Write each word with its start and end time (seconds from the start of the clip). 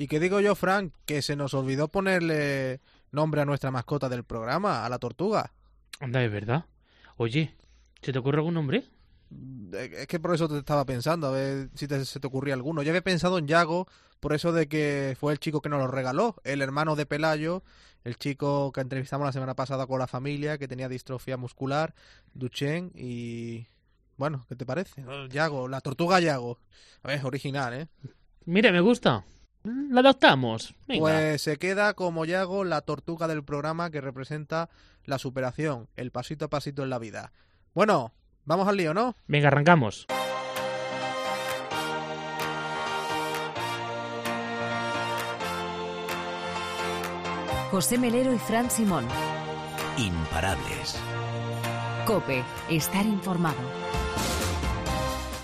Y 0.00 0.06
que 0.06 0.20
digo 0.20 0.38
yo, 0.40 0.54
Frank, 0.54 0.94
que 1.04 1.20
se 1.22 1.34
nos 1.34 1.54
olvidó 1.54 1.88
ponerle 1.88 2.80
nombre 3.10 3.40
a 3.40 3.44
nuestra 3.44 3.72
mascota 3.72 4.08
del 4.08 4.22
programa, 4.22 4.86
a 4.86 4.88
la 4.88 4.98
tortuga. 5.00 5.52
Anda, 5.98 6.22
es 6.22 6.30
verdad. 6.30 6.66
Oye, 7.16 7.56
¿se 8.00 8.12
te 8.12 8.18
ocurre 8.20 8.38
algún 8.38 8.54
nombre? 8.54 8.84
Es 9.72 10.06
que 10.06 10.20
por 10.20 10.34
eso 10.34 10.48
te 10.48 10.56
estaba 10.56 10.84
pensando, 10.86 11.26
a 11.26 11.30
ver 11.32 11.68
si 11.74 11.88
te- 11.88 12.04
se 12.04 12.20
te 12.20 12.26
ocurría 12.28 12.54
alguno. 12.54 12.82
Yo 12.82 12.90
había 12.92 13.02
pensado 13.02 13.38
en 13.38 13.48
Yago, 13.48 13.88
por 14.20 14.32
eso 14.34 14.52
de 14.52 14.68
que 14.68 15.16
fue 15.18 15.32
el 15.32 15.40
chico 15.40 15.60
que 15.60 15.68
nos 15.68 15.80
lo 15.80 15.88
regaló, 15.88 16.36
el 16.44 16.62
hermano 16.62 16.94
de 16.94 17.04
Pelayo, 17.04 17.64
el 18.04 18.16
chico 18.16 18.70
que 18.72 18.80
entrevistamos 18.80 19.26
la 19.26 19.32
semana 19.32 19.54
pasada 19.54 19.88
con 19.88 19.98
la 19.98 20.06
familia, 20.06 20.58
que 20.58 20.68
tenía 20.68 20.88
distrofia 20.88 21.36
muscular, 21.36 21.92
Duchenne 22.34 22.92
y... 22.94 23.66
Bueno, 24.16 24.46
¿qué 24.48 24.54
te 24.54 24.64
parece? 24.64 25.04
Yago, 25.30 25.66
la 25.68 25.80
tortuga 25.80 26.20
Yago. 26.20 26.58
A 27.02 27.08
ver, 27.08 27.24
original, 27.26 27.74
¿eh? 27.74 27.88
Mira, 28.46 28.70
me 28.72 28.80
gusta. 28.80 29.24
La 29.90 30.00
adoptamos. 30.00 30.74
Venga. 30.86 31.00
Pues 31.00 31.42
se 31.42 31.58
queda 31.58 31.94
como 31.94 32.24
Yago 32.24 32.64
la 32.64 32.80
tortuga 32.82 33.28
del 33.28 33.44
programa 33.44 33.90
que 33.90 34.00
representa 34.00 34.68
la 35.04 35.18
superación, 35.18 35.88
el 35.96 36.10
pasito 36.10 36.46
a 36.46 36.48
pasito 36.48 36.82
en 36.82 36.90
la 36.90 36.98
vida. 36.98 37.32
Bueno, 37.74 38.12
vamos 38.44 38.68
al 38.68 38.76
lío, 38.76 38.94
¿no? 38.94 39.16
Venga, 39.26 39.48
arrancamos. 39.48 40.06
José 47.70 47.98
Melero 47.98 48.32
y 48.32 48.38
Fran 48.38 48.70
Simón. 48.70 49.06
Imparables. 49.98 50.98
Cope, 52.06 52.42
estar 52.70 53.04
informado. 53.04 53.58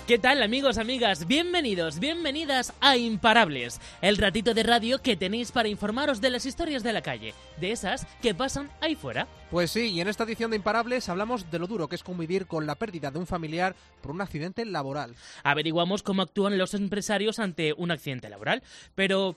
¿Qué 0.07 0.19
tal 0.19 0.43
amigos, 0.43 0.77
amigas? 0.77 1.25
Bienvenidos, 1.25 1.99
bienvenidas 1.99 2.73
a 2.79 2.95
Imparables, 2.95 3.81
el 4.01 4.17
ratito 4.17 4.53
de 4.53 4.61
radio 4.61 5.01
que 5.01 5.17
tenéis 5.17 5.51
para 5.51 5.67
informaros 5.67 6.21
de 6.21 6.29
las 6.29 6.45
historias 6.45 6.83
de 6.83 6.93
la 6.93 7.01
calle, 7.01 7.33
de 7.59 7.71
esas 7.71 8.05
que 8.21 8.35
pasan 8.35 8.69
ahí 8.81 8.93
fuera. 8.93 9.27
Pues 9.49 9.71
sí, 9.71 9.87
y 9.87 10.01
en 10.01 10.07
esta 10.07 10.23
edición 10.23 10.51
de 10.51 10.57
Imparables 10.57 11.09
hablamos 11.09 11.49
de 11.49 11.57
lo 11.57 11.65
duro 11.65 11.87
que 11.87 11.95
es 11.95 12.03
convivir 12.03 12.45
con 12.45 12.67
la 12.67 12.75
pérdida 12.75 13.09
de 13.09 13.17
un 13.17 13.25
familiar 13.25 13.75
por 14.03 14.11
un 14.11 14.21
accidente 14.21 14.63
laboral. 14.63 15.15
Averiguamos 15.41 16.03
cómo 16.03 16.21
actúan 16.21 16.59
los 16.59 16.75
empresarios 16.75 17.39
ante 17.39 17.73
un 17.73 17.89
accidente 17.89 18.29
laboral, 18.29 18.61
pero 18.93 19.35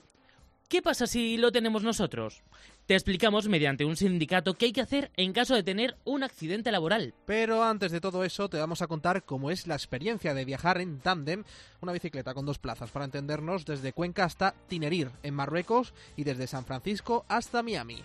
¿qué 0.67 0.83
pasa 0.83 1.07
si 1.07 1.37
lo 1.37 1.51
tenemos 1.51 1.81
nosotros? 1.81 2.43
Te 2.89 2.95
explicamos 2.95 3.47
mediante 3.47 3.85
un 3.85 3.95
sindicato 3.95 4.55
qué 4.55 4.65
hay 4.65 4.71
que 4.71 4.81
hacer 4.81 5.11
en 5.15 5.31
caso 5.31 5.53
de 5.53 5.61
tener 5.61 5.95
un 6.05 6.23
accidente 6.23 6.71
laboral. 6.71 7.13
Pero 7.27 7.63
antes 7.63 7.91
de 7.91 8.01
todo 8.01 8.23
eso 8.23 8.49
te 8.49 8.57
vamos 8.57 8.81
a 8.81 8.87
contar 8.87 9.25
cómo 9.25 9.51
es 9.51 9.67
la 9.67 9.75
experiencia 9.75 10.33
de 10.33 10.43
viajar 10.43 10.81
en 10.81 10.97
tándem, 10.99 11.43
una 11.81 11.91
bicicleta 11.91 12.33
con 12.33 12.47
dos 12.47 12.57
plazas 12.57 12.89
para 12.89 13.05
entendernos 13.05 13.63
desde 13.63 13.93
Cuenca 13.93 14.23
hasta 14.23 14.55
Tinerir, 14.67 15.11
en 15.21 15.35
Marruecos, 15.35 15.93
y 16.17 16.23
desde 16.23 16.47
San 16.47 16.65
Francisco 16.65 17.25
hasta 17.27 17.61
Miami. 17.61 18.01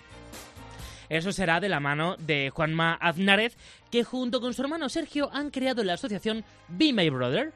Eso 1.08 1.32
será 1.32 1.60
de 1.60 1.70
la 1.70 1.80
mano 1.80 2.16
de 2.18 2.50
Juanma 2.50 2.92
Aznárez, 2.92 3.56
que 3.90 4.04
junto 4.04 4.42
con 4.42 4.52
su 4.52 4.60
hermano 4.60 4.90
Sergio 4.90 5.30
han 5.32 5.48
creado 5.48 5.82
la 5.82 5.94
asociación 5.94 6.44
Be 6.68 6.92
My 6.92 7.08
Brother 7.08 7.54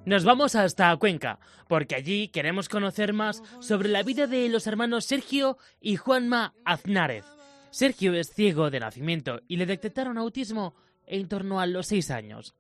Nos 0.09 0.25
vamos 0.25 0.55
hasta 0.55 0.97
Cuenca, 0.97 1.39
porque 1.69 1.95
allí 1.95 2.29
queremos 2.29 2.71
conocer 2.71 3.13
más 3.13 3.43
sobre 3.61 3.91
la 3.91 4.03
vida 4.03 4.27
de 4.27 4.49
los 4.49 4.67
hermanos 4.67 5.05
Sergio 5.05 5.59
y 5.83 5.97
Juanma 5.97 6.55
Aznárez. 6.65 7.27
Sergio 7.69 8.15
es 8.15 8.33
ciego 8.33 8.71
de 8.71 8.81
nacimiento 8.81 9.43
y 9.49 9.59
le 9.59 9.67
detectaron 9.67 10.17
autismo 10.17 10.75
en 11.05 11.29
torno 11.29 11.61
a 11.61 11.67
los 11.67 11.89
seis 11.89 12.11
años. 12.11 12.55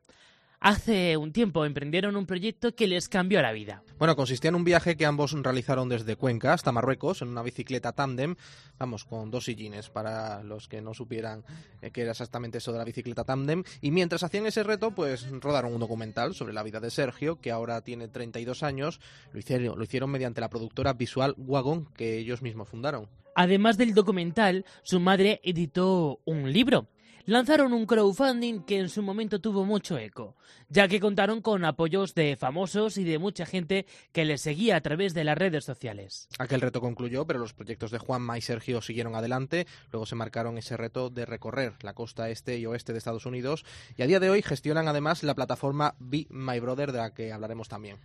Hace 0.61 1.17
un 1.17 1.33
tiempo 1.33 1.65
emprendieron 1.65 2.17
un 2.17 2.27
proyecto 2.27 2.75
que 2.75 2.89
les 2.89 3.09
cambió 3.09 3.41
la 3.41 3.53
vida. 3.53 3.85
Bueno, 3.97 4.17
consistía 4.17 4.49
en 4.49 4.57
un 4.57 4.65
viaje 4.65 4.97
que 4.97 5.07
ambos 5.07 5.33
realizaron 5.33 5.89
desde 5.89 6.17
Cuenca 6.17 6.53
hasta 6.53 6.73
Marruecos 6.73 7.23
en 7.23 7.29
una 7.29 7.45
bicicleta 7.45 7.93
tándem, 7.93 8.35
vamos, 8.77 9.05
con 9.05 9.31
dos 9.31 9.45
sillines 9.45 9.89
para 9.89 10.43
los 10.43 10.67
que 10.67 10.83
no 10.83 10.95
supieran 10.95 11.45
eh, 11.81 11.93
qué 11.93 12.03
era 12.03 12.11
exactamente 12.11 12.59
eso 12.59 12.73
de 12.73 12.79
la 12.79 12.85
bicicleta 12.85 13.23
tándem. 13.23 13.63
Y 13.81 13.93
mientras 13.93 14.25
hacían 14.25 14.47
ese 14.47 14.65
reto, 14.65 14.91
pues 14.91 15.31
rodaron 15.31 15.73
un 15.75 15.81
documental 15.81 16.35
sobre 16.35 16.53
la 16.53 16.65
vida 16.65 16.81
de 16.81 16.91
Sergio, 16.91 17.41
que 17.41 17.53
ahora 17.53 17.81
tiene 17.83 18.09
32 18.09 18.65
años. 18.65 19.01
Lo 19.33 19.39
hicieron, 19.39 19.79
lo 19.79 19.85
hicieron 19.85 20.11
mediante 20.11 20.41
la 20.41 20.51
productora 20.51 20.93
visual 20.93 21.35
Wagon, 21.37 21.87
que 21.97 22.19
ellos 22.19 22.43
mismos 22.43 22.69
fundaron. 22.69 23.09
Además 23.37 23.79
del 23.79 23.95
documental, 23.95 24.65
su 24.83 24.99
madre 24.99 25.41
editó 25.45 26.19
un 26.25 26.53
libro. 26.53 26.89
Lanzaron 27.29 27.75
un 27.75 27.85
crowdfunding 27.85 28.61
que 28.63 28.79
en 28.79 28.89
su 28.89 29.03
momento 29.03 29.39
tuvo 29.39 29.67
mucho 29.67 29.99
eco, 29.99 30.35
ya 30.71 30.89
que 30.89 30.99
contaron 30.99 31.43
con 31.43 31.63
apoyos 31.67 32.15
de 32.15 32.39
famosos 32.41 32.97
y 32.97 33.05
de 33.05 33.19
mucha 33.19 33.45
gente 33.45 33.85
que 34.13 34.25
les 34.25 34.41
seguía 34.41 34.77
a 34.77 34.81
través 34.81 35.13
de 35.13 35.25
las 35.25 35.37
redes 35.37 35.63
sociales. 35.63 36.27
Aquel 36.39 36.63
reto 36.63 36.81
concluyó, 36.81 37.27
pero 37.27 37.39
los 37.39 37.53
proyectos 37.53 37.91
de 37.91 37.99
Juanma 37.99 38.39
y 38.39 38.41
Sergio 38.41 38.81
siguieron 38.81 39.15
adelante. 39.15 39.67
Luego 39.93 40.07
se 40.07 40.15
marcaron 40.15 40.57
ese 40.57 40.79
reto 40.79 41.11
de 41.11 41.27
recorrer 41.27 41.75
la 41.83 41.93
costa 41.93 42.31
este 42.31 42.57
y 42.57 42.65
oeste 42.65 42.93
de 42.93 42.99
Estados 42.99 43.27
Unidos. 43.27 43.67
Y 43.99 44.01
a 44.01 44.07
día 44.07 44.21
de 44.21 44.31
hoy 44.31 44.41
gestionan 44.41 44.89
además 44.89 45.23
la 45.23 45.35
plataforma 45.35 45.97
Be 45.99 46.27
My 46.31 46.61
Brother, 46.61 46.93
de 46.93 46.99
la 46.99 47.13
que 47.13 47.31
hablaremos 47.35 47.69
también. 47.69 47.99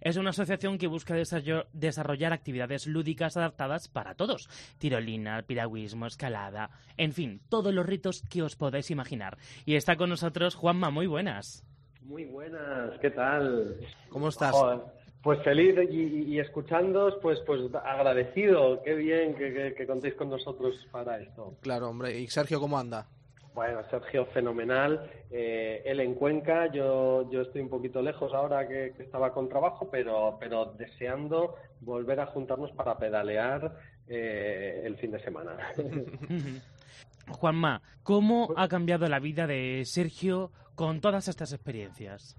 Es 0.00 0.16
una 0.16 0.30
asociación 0.30 0.78
que 0.78 0.86
busca 0.86 1.14
desarro- 1.14 1.66
desarrollar 1.74 2.32
actividades 2.32 2.86
lúdicas 2.86 3.36
adaptadas 3.36 3.88
para 3.88 4.14
todos. 4.14 4.48
Tirolina, 4.78 5.42
piragüismo, 5.42 6.06
escalada, 6.06 6.70
en 6.96 7.12
fin, 7.12 7.42
todos 7.50 7.74
los 7.74 7.84
ritos 7.84 8.22
que 8.30 8.40
os 8.42 8.56
podáis 8.62 8.88
imaginar. 8.92 9.36
Y 9.66 9.74
está 9.74 9.96
con 9.96 10.08
nosotros 10.08 10.54
Juanma, 10.54 10.90
muy 10.90 11.08
buenas. 11.08 11.64
Muy 12.02 12.24
buenas, 12.26 12.96
¿qué 13.00 13.10
tal? 13.10 13.74
¿Cómo 14.08 14.28
estás? 14.28 14.52
Joder, 14.52 14.78
Pues 15.20 15.42
feliz 15.42 15.74
y, 15.90 16.38
escuchándoos, 16.38 17.16
pues, 17.20 17.40
pues 17.44 17.60
agradecido. 17.74 18.80
Qué 18.84 18.94
bien 18.94 19.34
que, 19.34 19.52
que- 19.52 19.74
que 19.74 19.84
contéis 19.86 20.14
con 20.14 20.30
nosotros 20.30 20.76
para 20.92 21.18
esto. 21.20 21.56
Claro, 21.60 21.88
hombre. 21.90 22.16
¿Y 22.20 22.28
Sergio 22.28 22.60
cómo 22.60 22.78
anda? 22.78 23.08
Bueno, 23.52 23.80
Sergio, 23.90 24.26
fenomenal. 24.26 25.10
Eh, 25.32 25.82
él 25.84 25.98
en 26.00 26.14
Cuenca, 26.14 26.72
yo, 26.72 27.28
yo 27.32 27.42
estoy 27.42 27.62
un 27.62 27.68
poquito 27.68 28.00
lejos 28.00 28.32
ahora 28.32 28.66
que, 28.68 28.94
que 28.96 29.02
estaba 29.02 29.32
con 29.32 29.48
trabajo, 29.48 29.88
pero, 29.90 30.36
pero 30.38 30.66
deseando 30.78 31.56
volver 31.80 32.20
a 32.20 32.26
juntarnos 32.26 32.70
para 32.72 32.96
pedalear 32.96 33.76
eh, 34.06 34.82
el 34.84 34.96
fin 34.98 35.10
de 35.10 35.20
semana. 35.22 35.56
Juanma, 37.28 37.80
¿cómo 38.02 38.52
ha 38.56 38.68
cambiado 38.68 39.08
la 39.08 39.18
vida 39.18 39.46
de 39.46 39.82
Sergio 39.84 40.50
con 40.74 41.00
todas 41.00 41.28
estas 41.28 41.52
experiencias? 41.52 42.36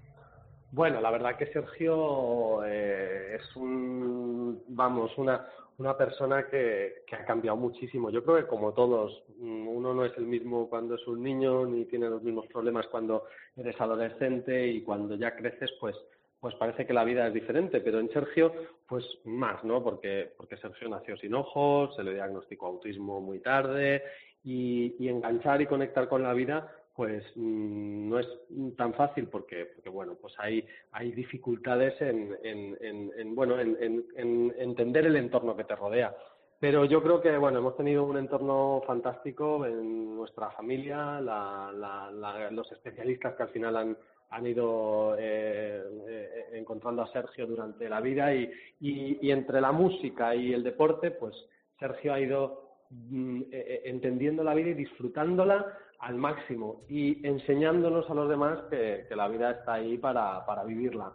Bueno, 0.70 1.00
la 1.00 1.10
verdad 1.10 1.36
que 1.36 1.46
Sergio 1.52 2.64
eh, 2.64 3.36
es 3.36 3.56
un, 3.56 4.60
vamos, 4.68 5.16
una, 5.16 5.46
una 5.78 5.96
persona 5.96 6.48
que, 6.48 7.04
que 7.06 7.14
ha 7.14 7.24
cambiado 7.24 7.56
muchísimo. 7.56 8.10
Yo 8.10 8.24
creo 8.24 8.38
que 8.38 8.48
como 8.48 8.72
todos, 8.72 9.22
mm, 9.38 9.68
uno 9.68 9.94
no 9.94 10.04
es 10.04 10.12
el 10.16 10.24
mismo 10.24 10.68
cuando 10.68 10.96
es 10.96 11.06
un 11.06 11.22
niño, 11.22 11.64
ni 11.66 11.84
tiene 11.84 12.08
los 12.08 12.22
mismos 12.22 12.46
problemas 12.48 12.88
cuando 12.88 13.24
eres 13.56 13.80
adolescente 13.80 14.66
y 14.66 14.82
cuando 14.82 15.14
ya 15.14 15.36
creces, 15.36 15.70
pues, 15.78 15.94
pues 16.40 16.56
parece 16.56 16.84
que 16.86 16.92
la 16.92 17.04
vida 17.04 17.28
es 17.28 17.34
diferente. 17.34 17.80
Pero 17.80 18.00
en 18.00 18.10
Sergio, 18.10 18.52
pues 18.88 19.04
más, 19.24 19.62
¿no? 19.62 19.80
Porque, 19.82 20.32
porque 20.36 20.56
Sergio 20.56 20.88
nació 20.88 21.16
sin 21.16 21.34
ojos, 21.34 21.94
se 21.94 22.02
le 22.02 22.14
diagnosticó 22.14 22.66
autismo 22.66 23.20
muy 23.20 23.38
tarde 23.38 24.02
y, 24.44 24.94
y 24.98 25.08
enganchar 25.08 25.60
y 25.62 25.66
conectar 25.66 26.08
con 26.08 26.22
la 26.22 26.32
vida 26.32 26.70
pues 26.94 27.24
mm, 27.34 28.08
no 28.08 28.18
es 28.20 28.28
tan 28.76 28.94
fácil 28.94 29.26
porque, 29.26 29.66
porque 29.74 29.90
bueno, 29.90 30.16
pues 30.20 30.34
hay, 30.38 30.64
hay 30.92 31.10
dificultades 31.12 32.00
en, 32.00 32.36
en, 32.42 33.10
en, 33.16 33.34
bueno, 33.34 33.58
en, 33.58 34.04
entender 34.56 35.06
el 35.06 35.16
entorno 35.16 35.56
que 35.56 35.64
te 35.64 35.74
rodea. 35.74 36.14
Pero 36.60 36.84
yo 36.84 37.02
creo 37.02 37.20
que, 37.20 37.36
bueno, 37.36 37.58
hemos 37.58 37.76
tenido 37.76 38.04
un 38.04 38.16
entorno 38.16 38.82
fantástico 38.86 39.66
en 39.66 40.16
nuestra 40.16 40.50
familia, 40.52 41.20
los 41.20 42.70
especialistas 42.72 43.34
que 43.34 43.42
al 43.42 43.48
final 43.50 43.76
han, 43.76 43.98
han 44.30 44.46
ido 44.46 45.16
eh, 45.18 45.82
eh, 46.08 46.44
encontrando 46.52 47.02
a 47.02 47.12
Sergio 47.12 47.46
durante 47.46 47.88
la 47.88 48.00
vida 48.00 48.32
y, 48.32 48.50
y, 48.80 49.30
entre 49.30 49.60
la 49.60 49.72
música 49.72 50.34
y 50.34 50.54
el 50.54 50.62
deporte, 50.62 51.10
pues 51.10 51.34
Sergio 51.78 52.14
ha 52.14 52.20
ido 52.20 52.63
entendiendo 53.10 54.44
la 54.44 54.54
vida 54.54 54.70
y 54.70 54.74
disfrutándola 54.74 55.66
al 55.98 56.16
máximo 56.16 56.82
y 56.88 57.26
enseñándonos 57.26 58.08
a 58.10 58.14
los 58.14 58.28
demás 58.28 58.58
que, 58.70 59.06
la 59.14 59.28
vida 59.28 59.52
está 59.52 59.74
ahí 59.74 59.96
para, 59.96 60.44
para, 60.44 60.64
vivirla. 60.64 61.12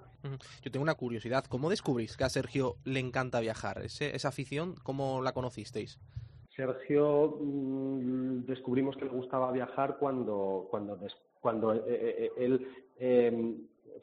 Yo 0.62 0.72
tengo 0.72 0.84
una 0.84 0.96
curiosidad, 0.96 1.46
¿cómo 1.46 1.70
descubrís 1.70 2.18
que 2.18 2.24
a 2.24 2.30
Sergio 2.30 2.76
le 2.86 3.00
encanta 3.00 3.40
viajar? 3.40 3.82
esa 3.84 4.28
afición, 4.28 4.76
¿cómo 4.84 5.22
la 5.22 5.34
conocisteis? 5.34 6.00
Sergio 6.60 7.38
mm, 7.40 8.46
descubrimos 8.46 8.98
que 8.98 9.06
le 9.06 9.12
gustaba 9.12 9.52
viajar 9.52 9.98
cuando, 9.98 10.68
cuando, 10.70 11.00
cuando 11.40 11.74
eh, 11.74 11.84
eh, 11.88 12.16
eh, 12.18 12.32
él 12.38 12.68
em, 12.98 13.58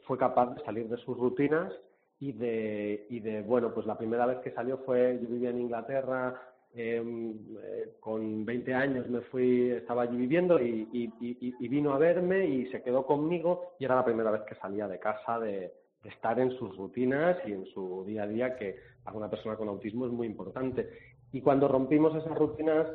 fue 0.05 0.17
capaz 0.17 0.55
de 0.55 0.63
salir 0.63 0.87
de 0.87 0.97
sus 0.97 1.17
rutinas 1.17 1.71
y 2.19 2.31
de, 2.31 3.05
y 3.09 3.19
de, 3.19 3.41
bueno, 3.43 3.73
pues 3.73 3.85
la 3.85 3.97
primera 3.97 4.25
vez 4.25 4.39
que 4.39 4.51
salió 4.51 4.79
fue, 4.79 5.19
yo 5.21 5.27
vivía 5.27 5.51
en 5.51 5.61
Inglaterra, 5.61 6.41
eh, 6.79 7.95
con 7.99 8.45
20 8.45 8.73
años 8.73 9.09
me 9.09 9.21
fui, 9.21 9.71
estaba 9.71 10.03
allí 10.03 10.15
viviendo 10.15 10.61
y, 10.61 11.11
vino 11.59 11.91
a 11.91 11.97
verme 11.97 12.45
y 12.45 12.67
se 12.67 12.83
quedó 12.83 13.03
conmigo 13.05 13.73
y 13.79 13.85
era 13.85 13.95
la 13.95 14.05
primera 14.05 14.29
vez 14.29 14.43
que 14.43 14.53
salía 14.55 14.87
de 14.87 14.99
casa 14.99 15.39
de, 15.39 15.73
estar 16.03 16.39
en 16.39 16.51
sus 16.51 16.77
rutinas 16.77 17.35
y 17.45 17.51
en 17.51 17.65
su 17.65 18.05
día 18.05 18.23
a 18.23 18.27
día, 18.27 18.55
que 18.55 18.77
para 19.03 19.17
una 19.17 19.29
persona 19.29 19.57
con 19.57 19.67
autismo 19.67 20.05
es 20.05 20.11
muy 20.11 20.27
importante. 20.27 20.87
Y 21.33 21.41
cuando 21.41 21.67
rompimos 21.67 22.15
esas 22.15 22.37
rutinas, 22.37 22.87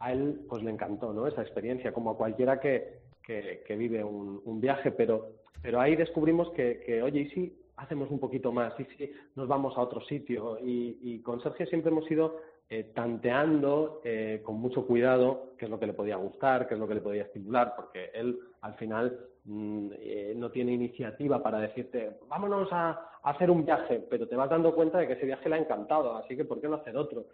a 0.00 0.12
él 0.12 0.44
pues 0.48 0.62
le 0.62 0.70
encantó 0.70 1.14
¿no? 1.14 1.26
esa 1.26 1.40
experiencia, 1.40 1.92
como 1.92 2.10
a 2.10 2.16
cualquiera 2.16 2.60
que, 2.60 2.98
que, 3.24 3.76
vive 3.76 4.04
un, 4.04 4.60
viaje, 4.60 4.90
pero, 4.90 5.28
pero 5.62 5.80
ahí 5.80 5.96
descubrimos 5.96 6.50
que, 6.50 6.80
que, 6.84 7.02
oye, 7.02 7.20
¿y 7.20 7.30
si 7.30 7.56
hacemos 7.76 8.10
un 8.10 8.18
poquito 8.18 8.52
más? 8.52 8.78
¿Y 8.78 8.84
si 8.96 9.12
nos 9.34 9.48
vamos 9.48 9.78
a 9.78 9.80
otro 9.80 10.02
sitio? 10.02 10.58
Y, 10.58 10.98
y 11.00 11.20
con 11.20 11.40
Sergio 11.40 11.64
siempre 11.66 11.90
hemos 11.90 12.10
ido 12.10 12.36
eh, 12.74 12.84
tanteando 12.94 14.00
eh, 14.02 14.40
con 14.42 14.58
mucho 14.58 14.86
cuidado 14.86 15.52
qué 15.58 15.66
es 15.66 15.70
lo 15.70 15.78
que 15.78 15.84
le 15.84 15.92
podía 15.92 16.16
gustar, 16.16 16.66
qué 16.66 16.72
es 16.72 16.80
lo 16.80 16.88
que 16.88 16.94
le 16.94 17.02
podía 17.02 17.24
estimular, 17.24 17.74
porque 17.76 18.10
él 18.14 18.38
al 18.62 18.72
final 18.76 19.26
mm, 19.44 19.90
eh, 19.98 20.32
no 20.34 20.50
tiene 20.50 20.72
iniciativa 20.72 21.42
para 21.42 21.60
decirte, 21.60 22.18
vámonos 22.30 22.70
a, 22.72 23.18
hacer 23.24 23.50
un 23.50 23.66
viaje, 23.66 24.02
pero 24.08 24.26
te 24.26 24.36
vas 24.36 24.48
dando 24.48 24.74
cuenta 24.74 24.96
de 24.96 25.06
que 25.06 25.12
ese 25.12 25.26
viaje 25.26 25.50
le 25.50 25.56
ha 25.56 25.58
encantado, 25.58 26.16
así 26.16 26.34
que 26.34 26.46
¿por 26.46 26.62
qué 26.62 26.68
no 26.68 26.76
hacer 26.76 26.96
otro? 26.96 27.26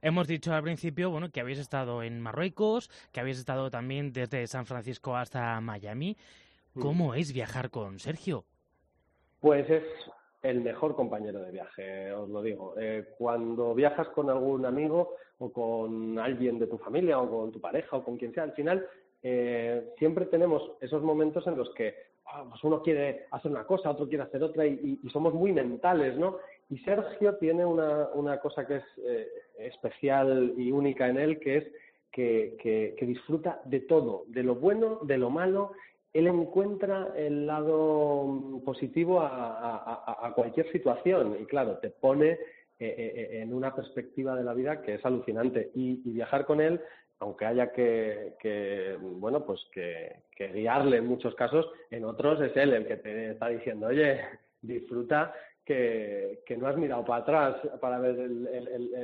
Hemos 0.00 0.28
dicho 0.28 0.54
al 0.54 0.62
principio, 0.62 1.10
bueno, 1.10 1.28
que 1.32 1.40
habéis 1.40 1.58
estado 1.58 2.04
en 2.04 2.20
Marruecos, 2.20 2.90
que 3.10 3.18
habéis 3.18 3.40
estado 3.40 3.72
también 3.72 4.12
desde 4.12 4.46
San 4.46 4.66
Francisco 4.66 5.16
hasta 5.16 5.60
Miami. 5.60 6.16
¿Cómo 6.78 7.14
es 7.14 7.32
viajar 7.32 7.70
con 7.70 7.98
Sergio? 7.98 8.44
Pues 9.40 9.68
es 9.68 9.82
el 10.42 10.60
mejor 10.60 10.96
compañero 10.96 11.40
de 11.40 11.52
viaje, 11.52 12.12
os 12.12 12.28
lo 12.28 12.42
digo. 12.42 12.74
Eh, 12.78 13.04
cuando 13.16 13.74
viajas 13.74 14.08
con 14.08 14.28
algún 14.28 14.66
amigo 14.66 15.14
o 15.38 15.52
con 15.52 16.18
alguien 16.18 16.58
de 16.58 16.66
tu 16.66 16.78
familia 16.78 17.20
o 17.20 17.30
con 17.30 17.52
tu 17.52 17.60
pareja 17.60 17.96
o 17.96 18.04
con 18.04 18.16
quien 18.16 18.34
sea, 18.34 18.42
al 18.42 18.52
final 18.52 18.84
eh, 19.22 19.92
siempre 19.98 20.26
tenemos 20.26 20.72
esos 20.80 21.02
momentos 21.02 21.46
en 21.46 21.56
los 21.56 21.72
que 21.74 21.94
ah, 22.26 22.44
pues 22.48 22.62
uno 22.64 22.82
quiere 22.82 23.26
hacer 23.30 23.52
una 23.52 23.64
cosa, 23.64 23.90
otro 23.90 24.08
quiere 24.08 24.24
hacer 24.24 24.42
otra 24.42 24.66
y, 24.66 24.98
somos 25.12 25.32
muy 25.32 25.52
mentales, 25.52 26.18
¿no? 26.18 26.38
Y 26.68 26.78
Sergio 26.78 27.36
tiene 27.36 27.64
una, 27.64 28.08
una 28.14 28.40
cosa 28.40 28.66
que 28.66 28.76
es 28.76 28.84
eh, 29.04 29.28
especial 29.58 30.54
y 30.56 30.72
única 30.72 31.08
en 31.08 31.18
él, 31.18 31.38
que 31.38 31.56
es 31.58 31.64
que, 32.10 32.94
que 32.98 33.06
disfruta 33.06 33.62
de 33.64 33.80
todo, 33.80 34.24
de 34.26 34.42
lo 34.42 34.56
bueno, 34.56 34.98
de 35.02 35.16
lo 35.16 35.30
malo 35.30 35.72
él 36.12 36.26
encuentra 36.26 37.12
el 37.16 37.46
lado 37.46 38.60
positivo 38.64 39.20
a, 39.20 40.32
cualquier 40.34 40.70
situación 40.72 41.36
y 41.40 41.44
claro, 41.46 41.78
te 41.78 41.90
pone 41.90 42.30
eh, 42.30 42.38
eh, 42.78 43.12
eh, 43.14 43.40
en 43.42 43.52
una 43.52 43.74
perspectiva 43.74 44.34
de 44.34 44.44
la 44.44 44.54
vida 44.54 44.82
que 44.82 44.94
es 44.94 45.04
alucinante 45.04 45.70
y, 45.74 45.96
viajar 46.10 46.44
con 46.44 46.60
él, 46.60 46.80
aunque 47.18 47.46
haya 47.46 47.72
que, 47.72 48.96
bueno, 49.00 49.44
pues 49.44 49.60
que, 49.72 50.22
guiarle 50.52 50.98
en 50.98 51.06
muchos 51.06 51.34
casos, 51.34 51.70
en 51.90 52.04
otros 52.04 52.40
es 52.40 52.56
él 52.56 52.72
el 52.72 52.86
que 52.86 52.96
te 52.96 53.30
está 53.30 53.48
diciendo, 53.48 53.86
oye, 53.86 54.20
disfruta 54.60 55.32
que, 55.64 56.42
no 56.58 56.66
has 56.66 56.76
mirado 56.76 57.04
para 57.04 57.22
atrás 57.22 57.56
para 57.80 57.98
ver 57.98 58.16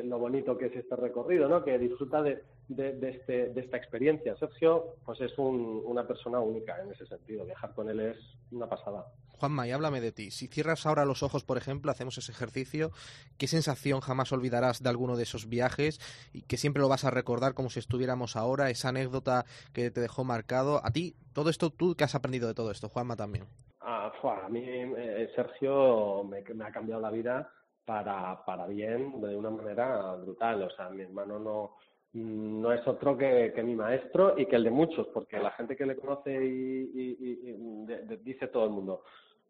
lo 0.05 0.19
bonito 0.19 0.59
que 0.59 0.67
es 0.67 0.77
este 0.77 0.97
recorrido, 0.97 1.49
¿no? 1.49 1.65
Que 1.65 1.79
disfruta 1.79 2.23
de, 2.23 2.43
de, 2.69 3.11
este, 3.11 3.49
de 3.49 3.61
esta 3.61 3.77
experiencia. 3.77 4.37
Sergio, 4.37 4.97
pues 5.05 5.21
es 5.21 5.37
una 5.39 6.07
persona 6.07 6.39
única 6.41 6.81
en 6.83 6.93
ese 6.93 7.07
sentido. 7.07 7.45
Viajar 7.45 7.75
con 7.75 7.89
él 7.89 8.01
es 8.01 8.19
una 8.51 8.69
pasada. 8.69 9.07
Juanma, 9.39 9.67
y 9.67 9.71
háblame 9.71 10.01
de 10.01 10.13
ti. 10.13 10.31
Si 10.31 10.49
cierras 10.49 10.85
ahora 10.85 11.05
los 11.05 11.23
ojos, 11.23 11.45
por 11.45 11.57
ejemplo, 11.59 11.91
hacemos 11.91 12.19
ese 12.19 12.33
ejercicio, 12.33 12.91
¿qué 13.39 13.47
sensación 13.47 14.01
jamás 14.01 14.33
olvidarás 14.33 14.83
de 14.83 14.89
alguno 14.89 15.17
de 15.17 15.23
esos 15.23 15.49
viajes 15.49 16.01
y 16.33 16.43
que 16.43 16.57
siempre 16.57 16.83
lo 16.83 16.89
vas 16.89 17.05
a 17.05 17.11
recordar 17.11 17.55
como 17.55 17.71
si 17.71 17.79
estuviéramos 17.79 18.37
ahora, 18.37 18.71
esa 18.71 18.89
anécdota 18.89 19.45
que 19.73 19.91
te 19.91 20.01
dejó 20.01 20.25
marcado? 20.25 20.85
A 20.85 20.91
ti, 20.91 21.15
todo 21.33 21.51
esto, 21.51 21.71
tú, 21.71 21.95
¿qué 21.95 22.05
has 22.05 22.15
aprendido 22.15 22.49
de 22.49 22.55
todo 22.55 22.73
esto? 22.73 22.89
Juanma 22.89 23.17
también. 23.17 23.47
Ah, 23.81 24.13
a 24.23 24.49
mí 24.49 24.63
eh, 24.65 25.31
Sergio 25.35 26.25
me, 26.25 26.43
me, 26.43 26.65
ha 26.65 26.73
cambiado 26.73 27.01
la 27.01 27.11
vida 27.11 27.51
para, 27.85 28.45
para 28.45 28.67
bien 28.67 29.21
de 29.21 29.37
una 29.37 29.51
manera 29.51 30.15
brutal. 30.17 30.63
O 30.63 30.71
sea, 30.71 30.91
mi 30.91 31.03
hermano 31.03 31.39
no, 31.39 31.77
no 32.15 32.73
es 32.73 32.87
otro 32.87 33.17
que, 33.17 33.53
mi 33.63 33.75
maestro 33.75 34.39
y 34.39 34.47
que 34.47 34.57
el 34.57 34.65
de 34.65 34.71
muchos, 34.71 35.07
porque 35.09 35.39
la 35.39 35.51
gente 35.53 35.77
que 35.77 35.87
le 35.87 35.97
conoce 35.97 36.33
y, 36.33 37.85
dice 38.25 38.49
todo 38.49 38.65
el 38.65 38.71
mundo. 38.71 39.03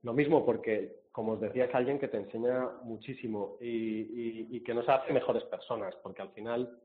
Lo 0.02 0.12
mismo 0.12 0.44
porque, 0.44 0.96
como 1.12 1.32
os 1.32 1.40
decía, 1.40 1.64
es 1.64 1.74
alguien 1.74 1.98
que 1.98 2.08
te 2.08 2.16
enseña 2.16 2.68
muchísimo 2.82 3.56
y, 3.60 4.60
que 4.60 4.74
nos 4.74 4.88
hace 4.88 5.12
mejores 5.12 5.44
personas, 5.44 5.94
porque 6.02 6.22
al 6.22 6.30
final 6.30 6.78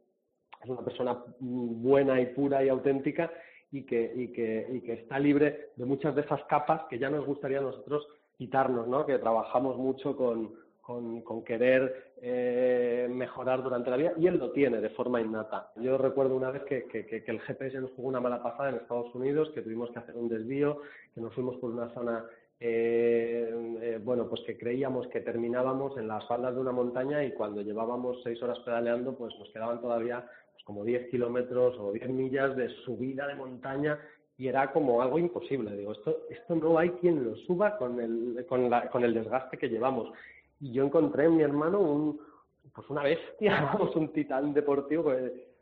es 0.64 0.70
una 0.70 0.82
persona 0.82 1.24
buena 1.40 2.22
y 2.22 2.28
pura 2.28 2.64
y 2.64 2.70
auténtica 2.70 3.32
y 3.72 3.84
que, 3.84 4.12
y 4.16 4.28
que, 4.32 4.68
y 4.72 4.82
que 4.82 4.94
está 4.94 5.20
libre 5.20 5.72
de 5.76 5.86
muchas 5.86 6.16
de 6.16 6.22
esas 6.22 6.44
capas 6.46 6.84
que 6.90 7.00
ya 7.00 7.10
nos 7.10 7.26
gustaría 7.26 7.58
a 7.58 7.64
nosotros 7.64 8.08
quitarnos, 8.38 8.88
¿no? 8.88 9.06
Que 9.06 9.18
trabajamos 9.20 9.78
mucho 9.78 10.16
con, 10.16 10.54
con, 10.84 11.44
querer 11.46 12.12
eh, 12.22 13.08
mejorar 13.10 13.64
durante 13.64 13.90
la 13.90 13.96
vida 13.96 14.14
y 14.18 14.28
él 14.28 14.38
lo 14.38 14.52
tiene 14.52 14.82
de 14.82 14.90
forma 14.90 15.22
innata. 15.22 15.72
Yo 15.78 15.98
recuerdo 15.98 16.36
una 16.36 16.52
vez 16.52 16.64
que, 16.64 16.84
que, 16.88 17.24
el 17.26 17.40
GPS 17.40 17.80
nos 17.80 17.92
jugó 17.92 18.10
una 18.10 18.20
mala 18.20 18.44
pasada 18.44 18.70
en 18.70 18.76
Estados 18.76 19.16
Unidos, 19.16 19.50
que 19.56 19.62
tuvimos 19.62 19.90
que 19.92 20.00
hacer 20.00 20.16
un 20.18 20.28
desvío, 20.28 20.82
que 21.16 21.22
nos 21.22 21.34
fuimos 21.34 21.56
por 21.56 21.72
una 21.72 21.90
zona, 21.94 22.26
eh, 22.60 23.78
eh, 23.82 24.00
bueno, 24.04 24.28
pues 24.28 24.42
que 24.42 24.58
creíamos 24.58 25.08
que 25.08 25.22
terminábamos 25.22 25.98
en 25.98 26.10
las 26.10 26.28
faldas 26.28 26.54
de 26.54 26.60
una 26.60 26.74
montaña 26.74 27.24
y 27.24 27.32
cuando 27.32 27.62
llevábamos 27.62 28.22
seis 28.22 28.44
horas 28.44 28.60
pedaleando, 28.60 29.18
pues 29.18 29.34
nos 29.40 29.50
quedaban 29.52 29.80
todavía 29.80 30.26
pues, 30.52 30.66
como 30.66 30.84
10 30.84 31.10
kilómetros 31.10 31.78
o 31.80 31.94
10 31.94 32.10
millas 32.10 32.58
de 32.58 32.68
subida 32.84 33.26
de 33.28 33.36
montaña 33.36 33.98
y 34.38 34.50
era 34.50 34.70
como 34.74 35.02
algo 35.02 35.18
imposible. 35.18 35.78
Digo, 35.78 35.94
esto, 35.94 36.24
esto 36.30 36.56
no 36.56 36.78
hay 36.78 36.90
quien 36.90 37.24
lo 37.24 37.38
suba 37.38 37.78
con 37.78 38.02
el, 38.02 38.46
con, 38.50 38.70
la, 38.70 38.90
con 38.90 39.06
el 39.06 39.14
desgaste 39.14 39.58
que 39.58 39.70
llevamos 39.70 40.12
y 40.60 40.72
yo 40.72 40.86
encontré 40.86 41.26
en 41.26 41.38
mi 41.38 41.44
hermano 41.44 41.80
un, 41.80 42.20
pues 42.74 42.90
una 42.90 43.04
bestia, 43.04 43.62
vamos, 43.74 43.96
un 43.96 44.12
titán 44.14 44.54
deportivo. 44.54 45.12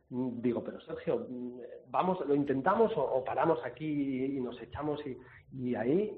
Mm, 0.10 0.42
digo, 0.42 0.64
pero 0.64 0.80
Sergio, 0.82 1.26
mm, 1.30 1.60
vamos, 1.88 2.20
lo 2.28 2.36
intentamos 2.36 2.92
o, 2.96 3.24
paramos 3.24 3.60
aquí 3.64 4.26
y 4.26 4.42
nos 4.42 4.62
echamos 4.62 5.00
y, 5.06 5.18
y, 5.54 5.76
ahí 5.76 6.16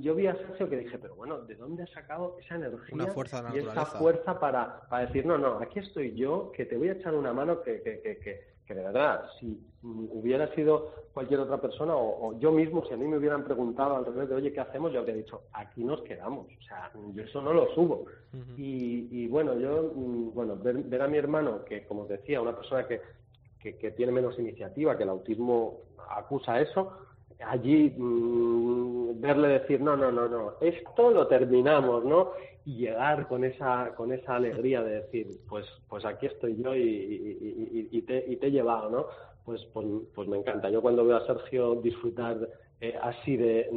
yo 0.00 0.14
vi 0.14 0.28
a 0.28 0.36
Sergio 0.36 0.68
que 0.70 0.78
dije, 0.78 0.98
pero 0.98 1.16
bueno, 1.16 1.40
¿de 1.42 1.56
dónde 1.56 1.82
ha 1.82 1.86
sacado 1.88 2.36
esa 2.38 2.54
energía 2.56 3.12
y 3.54 3.58
esa 3.58 3.86
fuerza 3.86 4.38
para, 4.38 4.88
para 4.88 5.06
decir, 5.06 5.26
no, 5.26 5.36
no, 5.36 5.58
aquí 5.58 5.80
estoy 5.80 6.14
yo, 6.14 6.52
que 6.52 6.64
te 6.64 6.76
voy 6.76 6.88
a 6.88 6.92
echar 6.92 7.14
una 7.14 7.32
mano 7.32 7.60
que, 7.62 7.82
que, 7.82 8.00
que 8.00 8.18
que 8.18 8.53
de 8.72 8.82
verdad, 8.82 9.26
si 9.38 9.60
hubiera 9.82 10.52
sido 10.54 11.04
cualquier 11.12 11.40
otra 11.40 11.60
persona 11.60 11.94
o, 11.94 12.38
yo 12.38 12.50
mismo, 12.50 12.84
si 12.86 12.94
a 12.94 12.96
mí 12.96 13.06
me 13.06 13.18
hubieran 13.18 13.44
preguntado 13.44 13.96
al 13.96 14.06
revés 14.06 14.28
de, 14.30 14.34
oye, 14.36 14.52
¿qué 14.52 14.60
hacemos? 14.60 14.92
Yo 14.92 15.00
habría 15.00 15.16
dicho, 15.16 15.42
aquí 15.52 15.84
nos 15.84 16.00
quedamos. 16.02 16.46
O 16.46 16.62
sea, 16.62 16.90
yo 17.12 17.22
eso 17.22 17.42
no 17.42 17.52
lo 17.52 17.72
subo. 17.74 18.06
y, 18.56 19.26
bueno, 19.28 19.58
yo, 19.58 19.90
bueno, 19.92 20.56
ver, 20.56 21.02
a 21.02 21.08
mi 21.08 21.18
hermano, 21.18 21.64
que 21.64 21.84
como 21.84 22.02
os 22.02 22.08
decía, 22.08 22.40
una 22.40 22.56
persona 22.56 22.86
que, 22.86 23.00
que, 23.60 23.90
tiene 23.92 24.12
menos 24.12 24.38
iniciativa, 24.38 24.96
que 24.96 25.02
el 25.02 25.10
autismo 25.10 25.80
acusa 26.10 26.60
eso, 26.60 26.92
allí 27.46 27.94
mm, 27.96 29.20
verle 29.20 29.48
decir, 29.48 29.80
no, 29.80 29.96
no, 29.96 30.10
no, 30.12 30.28
no, 30.28 30.52
esto 30.60 31.10
lo 31.10 31.26
terminamos, 31.26 32.04
¿no? 32.04 32.30
y 32.66 32.76
llegar 32.76 33.28
con 33.28 33.44
esa 33.44 33.94
con 33.94 34.10
esa 34.10 34.36
alegría 34.36 34.82
de 34.82 35.02
decir 35.02 35.26
pues 35.50 35.66
pues 35.86 36.02
aquí 36.06 36.24
estoy 36.24 36.56
yo 36.56 36.74
y, 36.74 37.88
y, 37.92 38.00
te, 38.00 38.24
y 38.26 38.36
te 38.36 38.46
he 38.46 38.50
llevado 38.50 38.88
no 38.88 39.06
pues, 39.44 39.62
pues, 39.72 39.86
pues 40.14 40.28
me 40.28 40.38
encanta. 40.38 40.70
Yo 40.70 40.80
cuando 40.80 41.04
veo 41.04 41.16
a 41.16 41.26
Sergio 41.26 41.76
disfrutar 41.76 42.48
eh, 42.80 42.94
así 43.02 43.36
de, 43.36 43.68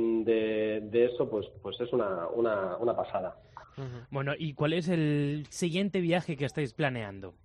de, 0.82 1.06
eso, 1.06 1.30
pues, 1.30 1.46
pues 1.62 1.80
es 1.80 1.92
una, 1.94 2.28
una, 2.30 2.78
una 2.78 2.96
pasada. 2.96 3.36
Bueno, 4.10 4.34
¿y 4.38 4.54
cuál 4.54 4.74
es 4.74 4.90
el 4.90 5.46
siguiente 5.50 6.02
viaje 6.02 6.36
que 6.36 6.46
estáis 6.46 6.74
planeando? 6.74 7.36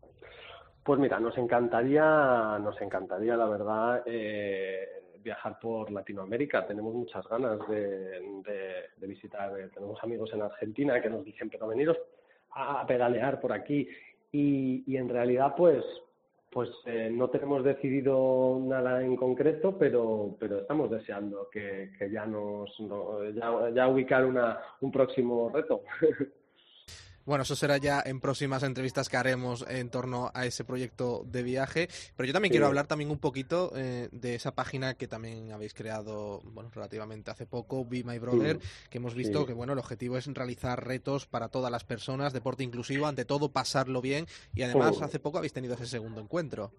Pues 0.85 0.99
mira, 0.99 1.21
nos 1.21 1.39
encantaría, 1.39 2.59
nos 2.59 2.81
encantaría, 2.81 3.37
la 3.37 3.47
verdad, 3.47 4.03
eh, 4.05 4.89
viajar 5.23 5.57
por 5.61 5.93
Latinoamérica. 5.93 6.67
Tenemos 6.67 6.93
muchas 6.93 7.25
ganas 7.29 7.61
de, 7.69 8.91
visitar. 9.07 9.57
Eh, 9.61 9.69
tenemos 9.73 10.03
amigos 10.03 10.33
en 10.33 10.43
Argentina 10.43 11.01
que 11.01 11.09
nos 11.09 11.25
dicen, 11.25 11.49
pero 11.51 11.69
veniros 11.69 11.97
a 12.51 12.85
pedalear 12.85 13.41
por 13.41 13.53
aquí. 13.53 13.89
Y, 14.33 14.83
y 14.93 14.97
en 14.97 15.09
realidad, 15.09 15.55
pues, 15.57 15.85
pues 16.51 16.69
eh, 16.87 17.11
no 17.13 17.31
tenemos 17.31 17.63
decidido 17.63 18.59
nada 18.61 19.05
en 19.05 19.15
concreto, 19.15 19.79
pero, 19.79 20.35
pero 20.41 20.63
estamos 20.63 20.91
deseando 20.91 21.49
que, 21.49 21.93
que 21.97 22.11
ya 22.11 22.27
nos 22.27 22.77
ya, 23.35 23.71
ya 23.71 23.87
ubicar 23.87 24.25
una, 24.25 24.59
un 24.81 24.91
próximo 24.91 25.49
reto. 25.49 25.83
Bueno, 27.25 27.43
eso 27.43 27.55
será 27.55 27.77
ya 27.77 28.03
en 28.05 28.21
próximas 28.21 28.65
entrevistas 28.65 29.09
que 29.09 29.17
haremos 29.17 29.65
en 29.69 29.91
torno 29.91 30.31
a 30.35 30.45
ese 30.45 30.65
proyecto 30.65 31.23
de 31.25 31.43
viaje. 31.45 31.89
Pero 32.17 32.27
yo 32.27 32.33
también 32.33 32.51
quiero 32.51 32.67
hablar 32.67 32.89
también 32.89 33.11
un 33.11 33.19
poquito 33.19 33.71
eh, 33.77 34.09
de 34.11 34.35
esa 34.35 34.55
página 34.55 34.95
que 34.95 35.07
también 35.07 35.53
habéis 35.53 35.73
creado, 35.73 36.41
bueno, 36.45 36.71
relativamente 36.75 37.31
hace 37.31 37.47
poco, 37.47 37.85
Be 37.85 38.03
My 38.03 38.19
Brother, 38.19 38.59
que 38.91 38.99
hemos 38.99 39.15
visto 39.15 39.47
que, 39.47 39.53
bueno, 39.53 39.73
el 39.73 39.79
objetivo 39.79 40.17
es 40.17 40.27
realizar 40.27 40.85
retos 40.85 41.27
para 41.27 41.49
todas 41.49 41.71
las 41.71 41.85
personas, 41.85 42.33
deporte 42.33 42.65
inclusivo, 42.65 43.07
ante 43.07 43.25
todo 43.25 43.51
pasarlo 43.51 44.01
bien. 44.01 44.27
Y 44.55 44.63
además, 44.63 45.01
hace 45.01 45.21
poco 45.21 45.39
habéis 45.39 45.53
tenido 45.53 45.75
ese 45.75 45.87
segundo 45.87 46.21
encuentro. 46.21 46.73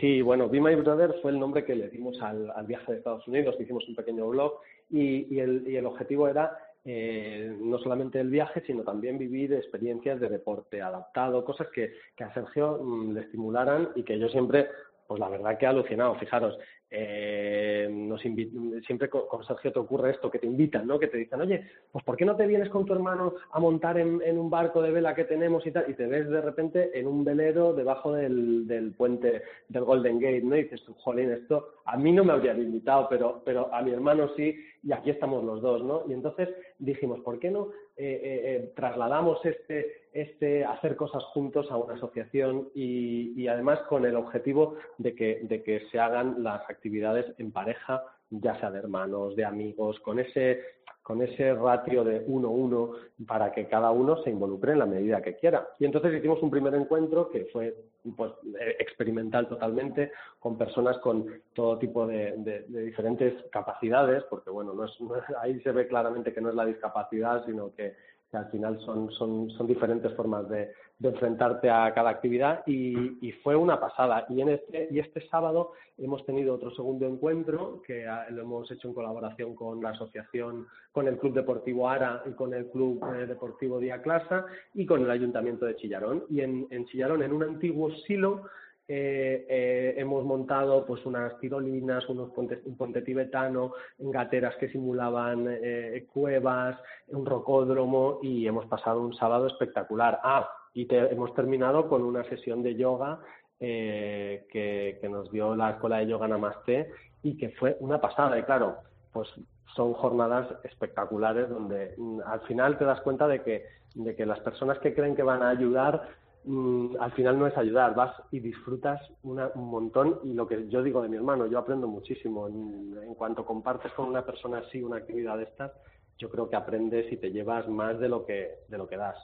Sí, 0.00 0.22
bueno, 0.22 0.48
Be 0.48 0.60
My 0.60 0.74
Brother 0.74 1.14
fue 1.22 1.32
el 1.32 1.38
nombre 1.38 1.64
que 1.64 1.74
le 1.74 1.88
dimos 1.88 2.20
al, 2.20 2.52
viaje 2.66 2.92
de 2.92 2.98
Estados 2.98 3.26
Unidos, 3.28 3.56
hicimos 3.60 3.86
un 3.88 3.94
pequeño 3.94 4.28
blog 4.28 4.54
y, 4.90 5.38
el, 5.38 5.64
y 5.66 5.76
el 5.76 5.86
objetivo 5.86 6.28
era 6.28 6.56
eh, 6.84 7.54
no 7.60 7.78
solamente 7.78 8.20
el 8.20 8.28
viaje, 8.28 8.62
sino 8.66 8.82
también 8.82 9.18
vivir 9.18 9.52
experiencias 9.52 10.20
de 10.20 10.28
deporte 10.28 10.82
adaptado, 10.82 11.44
cosas 11.44 11.68
que, 11.68 11.94
que 12.16 12.24
a 12.24 12.34
Sergio 12.34 12.78
mm, 12.82 13.12
le 13.12 13.20
estimularan 13.20 13.90
y 13.94 14.02
que 14.02 14.18
yo 14.18 14.28
siempre, 14.28 14.68
pues 15.06 15.20
la 15.20 15.28
verdad 15.28 15.58
que 15.58 15.64
he 15.64 15.68
alucinado. 15.68 16.16
Fijaros, 16.16 16.58
eh, 16.90 17.71
nos 17.88 18.20
siempre 18.20 19.08
con, 19.08 19.44
Sergio 19.46 19.72
te 19.72 19.78
ocurre 19.78 20.10
esto, 20.10 20.30
que 20.30 20.38
te 20.38 20.46
invitan, 20.46 20.86
¿no? 20.86 20.98
Que 20.98 21.08
te 21.08 21.18
dicen, 21.18 21.40
oye, 21.40 21.66
pues 21.90 22.04
¿por 22.04 22.16
qué 22.16 22.24
no 22.24 22.36
te 22.36 22.46
vienes 22.46 22.68
con 22.68 22.84
tu 22.84 22.92
hermano 22.92 23.34
a 23.50 23.60
montar 23.60 23.98
en, 23.98 24.38
un 24.38 24.50
barco 24.50 24.82
de 24.82 24.90
vela 24.90 25.14
que 25.14 25.24
tenemos 25.24 25.66
y 25.66 25.72
tal? 25.72 25.84
Y 25.88 25.94
te 25.94 26.06
ves 26.06 26.28
de 26.28 26.40
repente 26.40 26.98
en 26.98 27.06
un 27.06 27.24
velero 27.24 27.72
debajo 27.72 28.12
del, 28.12 28.94
puente 28.96 29.42
del 29.68 29.84
Golden 29.84 30.18
Gate, 30.18 30.42
¿no? 30.42 30.56
Y 30.56 30.64
dices, 30.64 30.82
jolín, 30.98 31.30
esto 31.30 31.74
a 31.84 31.96
mí 31.96 32.12
no 32.12 32.24
me 32.24 32.32
habrían 32.32 32.60
invitado, 32.60 33.06
pero, 33.08 33.42
pero 33.44 33.72
a 33.74 33.82
mi 33.82 33.92
hermano 33.92 34.28
sí, 34.36 34.56
y 34.82 34.92
aquí 34.92 35.10
estamos 35.10 35.44
los 35.44 35.60
dos, 35.60 35.82
¿no? 35.82 36.02
Y 36.08 36.12
entonces 36.12 36.48
dijimos, 36.78 37.20
¿por 37.20 37.38
qué 37.38 37.50
no 37.50 37.68
eh, 37.96 38.20
eh, 38.24 38.40
eh, 38.44 38.72
trasladamos 38.74 39.44
este, 39.44 40.01
este 40.12 40.64
hacer 40.64 40.96
cosas 40.96 41.22
juntos 41.24 41.70
a 41.70 41.76
una 41.76 41.94
asociación 41.94 42.68
y, 42.74 43.46
además 43.46 43.80
con 43.88 44.04
el 44.04 44.16
objetivo 44.16 44.76
de 44.98 45.14
que, 45.14 45.86
se 45.90 45.98
hagan 45.98 46.42
las 46.42 46.68
actividades 46.68 47.26
en 47.38 47.52
pareja, 47.52 48.02
ya 48.30 48.58
sea 48.60 48.70
de 48.70 48.78
hermanos, 48.78 49.36
de 49.36 49.44
amigos, 49.44 49.98
con 50.00 50.18
ese 50.18 50.60
con 51.02 51.20
ese 51.20 51.52
ratio 51.54 52.04
de 52.04 52.24
1-1 52.28 52.94
para 53.26 53.50
que 53.50 53.66
cada 53.66 53.90
uno 53.90 54.22
se 54.22 54.30
involucre 54.30 54.70
en 54.70 54.78
la 54.78 54.86
medida 54.86 55.20
que 55.20 55.34
quiera. 55.34 55.66
Y 55.80 55.84
entonces 55.84 56.14
hicimos 56.14 56.40
un 56.42 56.50
primer 56.50 56.74
encuentro 56.74 57.28
que 57.28 57.46
fue 57.46 57.74
pues, 58.16 58.32
experimental 58.78 59.48
totalmente, 59.48 60.12
con 60.38 60.56
personas 60.56 60.98
con 60.98 61.26
todo 61.54 61.76
tipo 61.78 62.06
de, 62.06 62.64
diferentes 62.68 63.34
capacidades, 63.50 64.22
porque 64.30 64.50
bueno, 64.50 64.74
no 64.74 64.84
es, 64.84 64.92
ahí 65.40 65.60
se 65.60 65.72
ve 65.72 65.88
claramente 65.88 66.32
que 66.32 66.40
no 66.40 66.50
es 66.50 66.54
la 66.54 66.66
discapacidad, 66.66 67.44
sino 67.46 67.74
que 67.74 67.94
que 68.32 68.38
al 68.38 68.50
final 68.50 68.80
son, 68.80 69.10
son, 69.12 69.50
son 69.50 69.66
diferentes 69.66 70.10
formas 70.14 70.48
de, 70.48 70.72
de, 70.98 71.08
enfrentarte 71.10 71.68
a 71.68 71.92
cada 71.94 72.08
actividad 72.08 72.62
y, 72.66 73.18
y, 73.20 73.32
fue 73.42 73.54
una 73.54 73.78
pasada. 73.78 74.24
Y, 74.30 74.40
en 74.40 74.48
este, 74.48 74.88
y 74.90 75.00
este 75.00 75.20
sábado 75.28 75.72
hemos 75.98 76.24
tenido 76.24 76.54
otro 76.54 76.74
segundo 76.74 77.06
encuentro 77.06 77.82
que 77.86 78.06
lo 78.30 78.42
hemos 78.42 78.70
hecho 78.70 78.88
en 78.88 78.94
colaboración 78.94 79.54
con 79.54 79.82
la 79.82 79.90
asociación, 79.90 80.66
con 80.92 81.08
el 81.08 81.18
Club 81.18 81.34
Deportivo 81.34 81.90
Ara 81.90 82.22
y 82.24 82.30
con 82.30 82.54
el 82.54 82.70
Club 82.70 83.04
eh, 83.14 83.26
Deportivo 83.26 83.78
Diaclasa 83.78 84.46
y 84.72 84.86
con 84.86 85.02
el 85.02 85.10
Ayuntamiento 85.10 85.66
de 85.66 85.76
Chillarón. 85.76 86.24
Y 86.30 86.40
en 86.40 86.86
Chillarón, 86.86 87.22
en 87.22 87.34
un 87.34 87.42
antiguo 87.42 87.90
silo, 88.06 88.44
eh, 88.88 89.46
eh, 89.48 89.94
hemos 89.96 90.24
montado 90.24 90.84
pues 90.84 91.04
unas 91.06 91.38
tirolinas, 91.38 92.08
unos 92.08 92.30
puentes, 92.32 92.60
un 92.64 92.76
puente 92.76 93.02
tibetano, 93.02 93.72
gateras 93.98 94.56
que 94.56 94.68
simulaban 94.68 95.46
eh, 95.48 96.06
cuevas, 96.12 96.78
un 97.08 97.24
rocódromo 97.24 98.18
y 98.22 98.46
hemos 98.46 98.66
pasado 98.66 99.00
un 99.00 99.14
sábado 99.14 99.46
espectacular. 99.46 100.20
Ah, 100.22 100.48
y 100.74 100.86
hemos 100.90 101.34
terminado 101.34 101.88
con 101.88 102.02
una 102.02 102.24
sesión 102.24 102.62
de 102.62 102.74
yoga 102.74 103.20
que, 103.58 104.98
que, 105.00 105.08
nos 105.08 105.30
dio 105.30 105.54
la 105.54 105.70
escuela 105.70 105.98
de 105.98 106.08
yoga 106.08 106.26
Namaste 106.26 106.90
y 107.22 107.36
que 107.36 107.50
fue 107.50 107.76
una 107.78 108.00
pasada. 108.00 108.38
Y 108.38 108.42
claro, 108.42 108.78
pues 109.12 109.28
son 109.74 109.92
jornadas 109.94 110.48
espectaculares 110.64 111.48
donde 111.48 111.94
mm, 111.96 112.20
al 112.26 112.40
final 112.42 112.78
te 112.78 112.84
das 112.84 113.00
cuenta 113.02 113.28
de 113.28 113.42
que, 113.42 113.66
de 113.94 114.14
que 114.14 114.26
las 114.26 114.40
personas 114.40 114.78
que 114.78 114.94
creen 114.94 115.14
que 115.14 115.22
van 115.22 115.42
a 115.42 115.50
ayudar 115.50 116.08
Mm, 116.44 116.96
al 116.98 117.12
final 117.12 117.38
no 117.38 117.46
es 117.46 117.56
ayudar, 117.56 117.94
vas 117.94 118.14
y 118.32 118.40
disfrutas 118.40 119.00
un 119.22 119.38
montón 119.54 120.18
y 120.24 120.34
lo 120.34 120.48
que 120.48 120.68
yo 120.68 120.82
digo 120.82 121.00
de 121.00 121.08
mi 121.08 121.16
hermano, 121.16 121.46
yo 121.46 121.58
aprendo 121.58 121.86
muchísimo. 121.86 122.48
En, 122.48 123.14
cuanto 123.14 123.44
compartes 123.44 123.92
con 123.92 124.08
una 124.08 124.24
persona 124.24 124.58
así 124.58 124.82
una 124.82 124.96
actividad 124.96 125.36
de 125.36 125.44
estas, 125.44 125.70
yo 126.18 126.28
creo 126.28 126.48
que 126.48 126.56
aprendes 126.56 127.12
y 127.12 127.16
te 127.16 127.30
llevas 127.30 127.68
más 127.68 128.00
de 128.00 128.08
lo 128.08 128.24
que, 128.24 128.50
de 128.66 128.78
lo 128.78 128.88
que 128.88 128.96
das. 128.96 129.16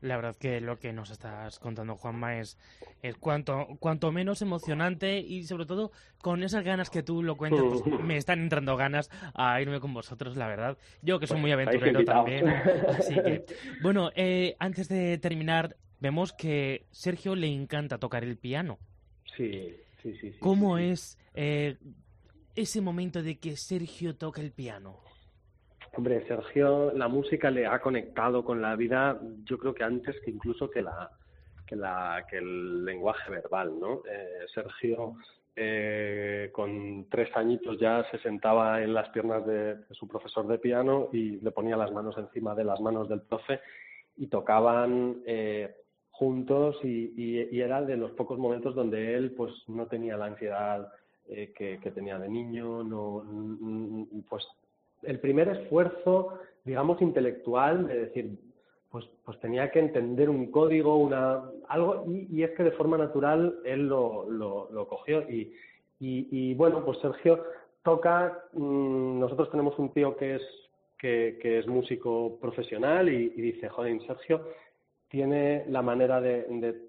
La 0.00 0.16
verdad 0.16 0.34
que 0.34 0.60
lo 0.60 0.80
que 0.80 0.92
nos 0.92 1.10
estás 1.10 1.60
contando, 1.60 1.94
Juanma, 1.94 2.38
es, 2.38 2.58
es 3.02 3.16
cuanto, 3.16 3.68
cuanto 3.78 4.10
menos 4.10 4.42
emocionante 4.42 5.20
y 5.20 5.44
sobre 5.44 5.66
todo 5.66 5.92
con 6.20 6.42
esas 6.42 6.64
ganas 6.64 6.90
que 6.90 7.04
tú 7.04 7.22
lo 7.22 7.36
cuentas, 7.36 7.62
pues 7.62 7.82
me 8.02 8.16
están 8.16 8.40
entrando 8.40 8.76
ganas 8.76 9.10
a 9.34 9.60
irme 9.60 9.78
con 9.78 9.94
vosotros, 9.94 10.36
la 10.36 10.48
verdad. 10.48 10.76
Yo 11.02 11.20
que 11.20 11.28
soy 11.28 11.38
muy 11.38 11.52
pues, 11.52 11.68
aventurero 11.68 12.04
también. 12.04 12.48
Así 12.48 13.14
que, 13.14 13.44
bueno, 13.82 14.10
eh, 14.16 14.56
antes 14.58 14.88
de 14.88 15.18
terminar, 15.18 15.76
vemos 16.02 16.32
que 16.32 16.86
Sergio 16.90 17.36
le 17.36 17.46
encanta 17.46 17.98
tocar 17.98 18.24
el 18.24 18.36
piano. 18.36 18.78
Sí, 19.36 19.74
sí, 20.02 20.14
sí. 20.20 20.32
¿Cómo 20.40 20.76
es 20.76 21.16
eh, 21.34 21.78
ese 22.56 22.80
momento 22.80 23.22
de 23.22 23.38
que 23.38 23.56
Sergio 23.56 24.16
toca 24.16 24.40
el 24.40 24.50
piano? 24.50 24.98
Hombre, 25.94 26.26
Sergio, 26.26 26.92
la 26.92 27.06
música 27.06 27.50
le 27.50 27.66
ha 27.66 27.80
conectado 27.80 28.44
con 28.44 28.60
la 28.60 28.74
vida, 28.74 29.20
yo 29.44 29.58
creo 29.58 29.74
que 29.74 29.84
antes 29.84 30.16
que 30.24 30.30
incluso 30.30 30.68
que 30.68 30.82
la 30.82 31.10
que 31.66 31.76
la 31.76 32.26
que 32.28 32.38
el 32.38 32.84
lenguaje 32.84 33.30
verbal, 33.30 33.78
¿no? 33.78 34.02
Eh, 34.10 34.46
Sergio 34.52 35.14
eh, 35.54 36.50
con 36.50 37.06
tres 37.10 37.28
añitos 37.36 37.78
ya 37.78 38.04
se 38.10 38.18
sentaba 38.18 38.82
en 38.82 38.92
las 38.92 39.08
piernas 39.10 39.46
de, 39.46 39.76
su 39.90 40.08
profesor 40.08 40.48
de 40.48 40.58
piano 40.58 41.10
y 41.12 41.40
le 41.40 41.50
ponía 41.52 41.76
las 41.76 41.92
manos 41.92 42.16
encima 42.18 42.54
de 42.56 42.64
las 42.64 42.80
manos 42.80 43.08
del 43.08 43.20
profe 43.20 43.60
y 44.16 44.26
tocaban 44.26 45.22
eh, 45.26 45.76
juntos 46.12 46.76
y, 46.84 47.60
era 47.60 47.82
de 47.82 47.96
los 47.96 48.12
pocos 48.12 48.38
momentos 48.38 48.74
donde 48.74 49.14
él 49.16 49.32
pues 49.32 49.52
no 49.66 49.86
tenía 49.86 50.16
la 50.16 50.26
ansiedad 50.26 50.92
eh, 51.28 51.52
que, 51.56 51.90
tenía 51.90 52.18
de 52.18 52.28
niño, 52.28 52.84
no, 52.84 54.06
pues 54.28 54.46
el 55.02 55.18
primer 55.18 55.48
esfuerzo, 55.48 56.38
digamos, 56.64 57.00
intelectual 57.02 57.86
de 57.86 58.06
decir, 58.06 58.38
pues, 58.90 59.06
pues 59.24 59.40
tenía 59.40 59.70
que 59.70 59.80
entender 59.80 60.28
un 60.28 60.50
código, 60.50 60.96
una, 60.96 61.42
algo, 61.68 62.04
y, 62.06 62.42
es 62.42 62.50
que 62.50 62.62
de 62.62 62.72
forma 62.72 62.98
natural 62.98 63.58
él 63.64 63.88
lo, 63.88 64.30
lo, 64.30 64.88
cogió. 64.88 65.22
Y, 65.22 65.52
y, 65.98 66.54
bueno, 66.54 66.84
pues 66.84 66.98
Sergio 66.98 67.42
toca, 67.82 68.44
mm, 68.52 69.18
nosotros 69.18 69.50
tenemos 69.50 69.78
un 69.78 69.92
tío 69.92 70.16
que 70.16 70.36
es, 70.36 70.42
que, 70.98 71.38
que 71.40 71.58
es 71.58 71.66
músico 71.66 72.38
profesional 72.40 73.08
y, 73.08 73.28
dice, 73.30 73.68
joder, 73.68 74.00
Sergio 74.06 74.42
tiene 75.12 75.64
la 75.68 75.82
manera 75.82 76.22
de, 76.22 76.46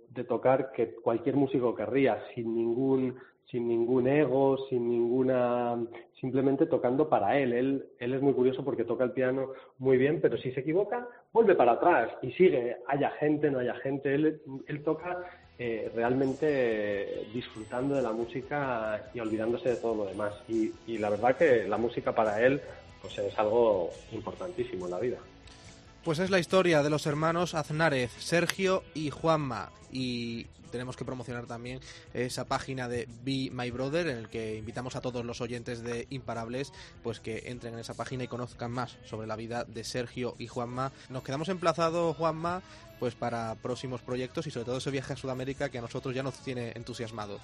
de, 0.10 0.24
tocar 0.24 0.72
que 0.72 0.96
cualquier 0.96 1.36
músico 1.36 1.76
querría, 1.76 2.24
sin 2.34 2.56
ningún, 2.56 3.20
sin 3.52 3.68
ningún 3.68 4.08
ego, 4.08 4.58
sin 4.70 4.88
ninguna, 4.88 5.78
simplemente 6.22 6.66
tocando 6.66 7.10
para 7.10 7.38
él. 7.38 7.52
él. 7.52 7.86
Él 8.00 8.14
es 8.14 8.22
muy 8.22 8.32
curioso 8.32 8.64
porque 8.64 8.86
toca 8.86 9.04
el 9.04 9.12
piano 9.12 9.50
muy 9.78 9.98
bien, 9.98 10.22
pero 10.22 10.38
si 10.38 10.54
se 10.54 10.62
equivoca, 10.62 11.06
vuelve 11.34 11.54
para 11.54 11.74
atrás 11.74 12.12
y 12.22 12.32
sigue, 12.32 12.78
haya 12.88 13.10
gente, 13.20 13.52
no 13.52 13.60
haya 13.60 13.76
gente. 13.76 14.16
Él, 14.16 14.42
él 14.68 14.84
toca 14.84 15.26
eh, 15.60 15.92
realmente 15.94 17.26
disfrutando 17.34 17.94
de 17.96 18.04
la 18.04 18.14
música 18.14 19.04
y 19.14 19.20
olvidándose 19.20 19.72
de 19.72 19.76
todo 19.76 19.96
lo 19.96 20.06
demás. 20.06 20.34
Y, 20.48 20.72
y 20.88 20.98
la 20.98 21.10
verdad 21.10 21.36
que 21.36 21.68
la 21.68 21.78
música 21.78 22.16
para 22.16 22.42
él 22.42 22.62
pues 23.02 23.18
es 23.18 23.38
algo 23.38 23.90
importantísimo 24.14 24.86
en 24.86 24.92
la 24.92 25.00
vida. 25.02 25.18
Pues 26.04 26.20
es 26.20 26.30
la 26.30 26.40
historia 26.40 26.84
de 26.84 26.90
los 26.90 27.06
hermanos 27.06 27.56
Aznárez, 27.56 28.12
Sergio 28.20 28.84
y 28.94 29.10
Juanma. 29.10 29.70
Y 29.90 30.48
tenemos 30.70 30.98
que 30.98 31.06
promocionar 31.06 31.46
también 31.46 31.80
esa 32.14 32.44
página 32.44 32.90
de 32.90 33.08
Be 33.24 33.50
My 33.54 33.72
Brother, 33.72 34.08
en 34.08 34.18
el 34.18 34.28
que 34.28 34.58
invitamos 34.58 34.98
a 34.98 35.02
todos 35.02 35.24
los 35.24 35.40
oyentes 35.40 35.82
de 35.82 36.08
Imparables 36.10 36.74
pues 37.04 37.22
que 37.22 37.44
entren 37.46 37.76
en 37.76 37.80
esa 37.80 37.94
página 37.94 38.26
y 38.26 38.28
conozcan 38.28 38.72
más 38.72 38.98
sobre 39.06 39.28
la 39.28 39.38
vida 39.38 39.64
de 39.64 39.86
Sergio 39.86 40.36
y 40.40 40.48
Juanma. 40.48 40.92
Nos 41.10 41.24
quedamos 41.24 41.48
emplazados, 41.48 42.18
Juanma, 42.18 42.62
pues 43.00 43.16
para 43.16 43.56
próximos 43.56 44.02
proyectos 44.02 44.46
y 44.46 44.52
sobre 44.52 44.66
todo 44.66 44.78
ese 44.80 44.92
viaje 44.92 45.14
a 45.14 45.16
Sudamérica 45.16 45.70
que 45.70 45.78
a 45.78 45.82
nosotros 45.82 46.14
ya 46.14 46.22
nos 46.22 46.38
tiene 46.40 46.74
entusiasmados. 46.76 47.40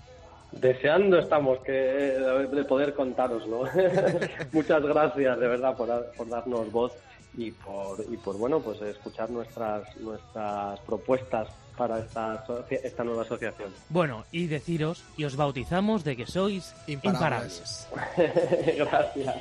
Deseando 0.51 1.17
estamos 1.17 1.59
que 1.59 1.71
de 1.71 2.63
poder 2.65 2.93
contaroslo. 2.93 3.63
Muchas 4.51 4.83
gracias 4.83 5.39
de 5.39 5.47
verdad 5.47 5.77
por, 5.77 6.11
por 6.17 6.27
darnos 6.27 6.69
voz 6.73 6.91
y 7.35 7.51
por, 7.51 8.03
y 8.09 8.17
por 8.17 8.37
bueno 8.37 8.59
pues 8.59 8.81
escuchar 8.81 9.29
nuestras 9.29 9.95
nuestras 9.97 10.79
propuestas 10.81 11.47
para 11.77 11.99
esta, 11.99 12.45
esta 12.69 13.03
nueva 13.05 13.21
asociación. 13.21 13.71
Bueno, 13.87 14.25
y 14.33 14.47
deciros, 14.47 15.01
y 15.15 15.23
os 15.23 15.37
bautizamos 15.37 16.03
de 16.03 16.17
que 16.17 16.27
sois 16.27 16.75
imparables. 16.87 17.87
imparables. 17.89 18.75
Gracias. 18.77 19.35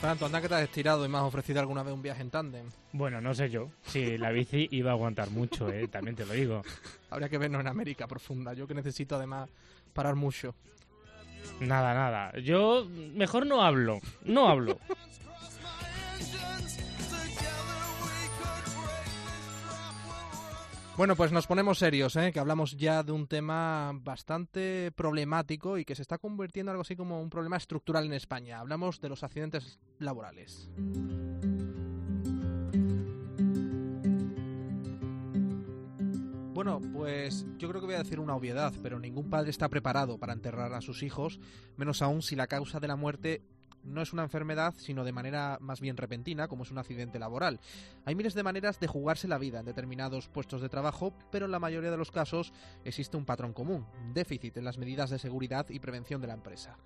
Franto, 0.00 0.24
anda 0.24 0.40
que 0.40 0.48
te 0.48 0.54
has 0.54 0.62
estirado 0.62 1.04
y 1.04 1.08
me 1.08 1.18
has 1.18 1.24
ofrecido 1.24 1.60
alguna 1.60 1.82
vez 1.82 1.92
un 1.92 2.00
viaje 2.00 2.22
en 2.22 2.30
tándem. 2.30 2.66
Bueno, 2.92 3.20
no 3.20 3.34
sé 3.34 3.50
yo. 3.50 3.68
Si 3.82 4.16
la 4.16 4.30
bici 4.30 4.66
iba 4.70 4.92
a 4.92 4.94
aguantar 4.94 5.28
mucho, 5.30 5.68
¿eh? 5.70 5.88
también 5.88 6.16
te 6.16 6.24
lo 6.24 6.32
digo. 6.32 6.62
Habría 7.10 7.28
que 7.28 7.36
vernos 7.36 7.60
en 7.60 7.66
América 7.66 8.06
profunda. 8.06 8.54
Yo 8.54 8.66
que 8.66 8.72
necesito 8.72 9.16
además 9.16 9.50
parar 9.92 10.14
mucho. 10.14 10.54
Nada, 11.60 11.94
nada. 11.94 12.38
Yo 12.40 12.86
mejor 13.14 13.46
no 13.46 13.62
hablo. 13.62 14.00
No 14.24 14.48
hablo. 14.48 14.78
Bueno, 21.00 21.16
pues 21.16 21.32
nos 21.32 21.46
ponemos 21.46 21.78
serios, 21.78 22.14
¿eh? 22.16 22.30
que 22.30 22.40
hablamos 22.40 22.76
ya 22.76 23.02
de 23.02 23.12
un 23.12 23.26
tema 23.26 23.90
bastante 23.94 24.92
problemático 24.94 25.78
y 25.78 25.86
que 25.86 25.94
se 25.94 26.02
está 26.02 26.18
convirtiendo 26.18 26.70
en 26.70 26.74
algo 26.74 26.82
así 26.82 26.94
como 26.94 27.22
un 27.22 27.30
problema 27.30 27.56
estructural 27.56 28.04
en 28.04 28.12
España. 28.12 28.58
Hablamos 28.58 29.00
de 29.00 29.08
los 29.08 29.22
accidentes 29.22 29.78
laborales. 29.98 30.68
Bueno, 36.62 36.82
pues 36.92 37.46
yo 37.56 37.70
creo 37.70 37.80
que 37.80 37.86
voy 37.86 37.94
a 37.94 38.02
decir 38.02 38.20
una 38.20 38.36
obviedad, 38.36 38.74
pero 38.82 39.00
ningún 39.00 39.30
padre 39.30 39.48
está 39.48 39.70
preparado 39.70 40.18
para 40.18 40.34
enterrar 40.34 40.74
a 40.74 40.82
sus 40.82 41.02
hijos, 41.02 41.40
menos 41.78 42.02
aún 42.02 42.20
si 42.20 42.36
la 42.36 42.48
causa 42.48 42.80
de 42.80 42.86
la 42.86 42.96
muerte 42.96 43.40
no 43.82 44.02
es 44.02 44.12
una 44.12 44.24
enfermedad, 44.24 44.74
sino 44.76 45.02
de 45.02 45.12
manera 45.12 45.56
más 45.62 45.80
bien 45.80 45.96
repentina, 45.96 46.48
como 46.48 46.64
es 46.64 46.70
un 46.70 46.76
accidente 46.76 47.18
laboral. 47.18 47.60
Hay 48.04 48.14
miles 48.14 48.34
de 48.34 48.42
maneras 48.42 48.78
de 48.78 48.88
jugarse 48.88 49.26
la 49.26 49.38
vida 49.38 49.60
en 49.60 49.64
determinados 49.64 50.28
puestos 50.28 50.60
de 50.60 50.68
trabajo, 50.68 51.14
pero 51.32 51.46
en 51.46 51.52
la 51.52 51.60
mayoría 51.60 51.90
de 51.90 51.96
los 51.96 52.10
casos 52.10 52.52
existe 52.84 53.16
un 53.16 53.24
patrón 53.24 53.54
común, 53.54 53.86
déficit 54.12 54.58
en 54.58 54.66
las 54.66 54.76
medidas 54.76 55.08
de 55.08 55.18
seguridad 55.18 55.64
y 55.70 55.78
prevención 55.78 56.20
de 56.20 56.26
la 56.26 56.34
empresa. 56.34 56.76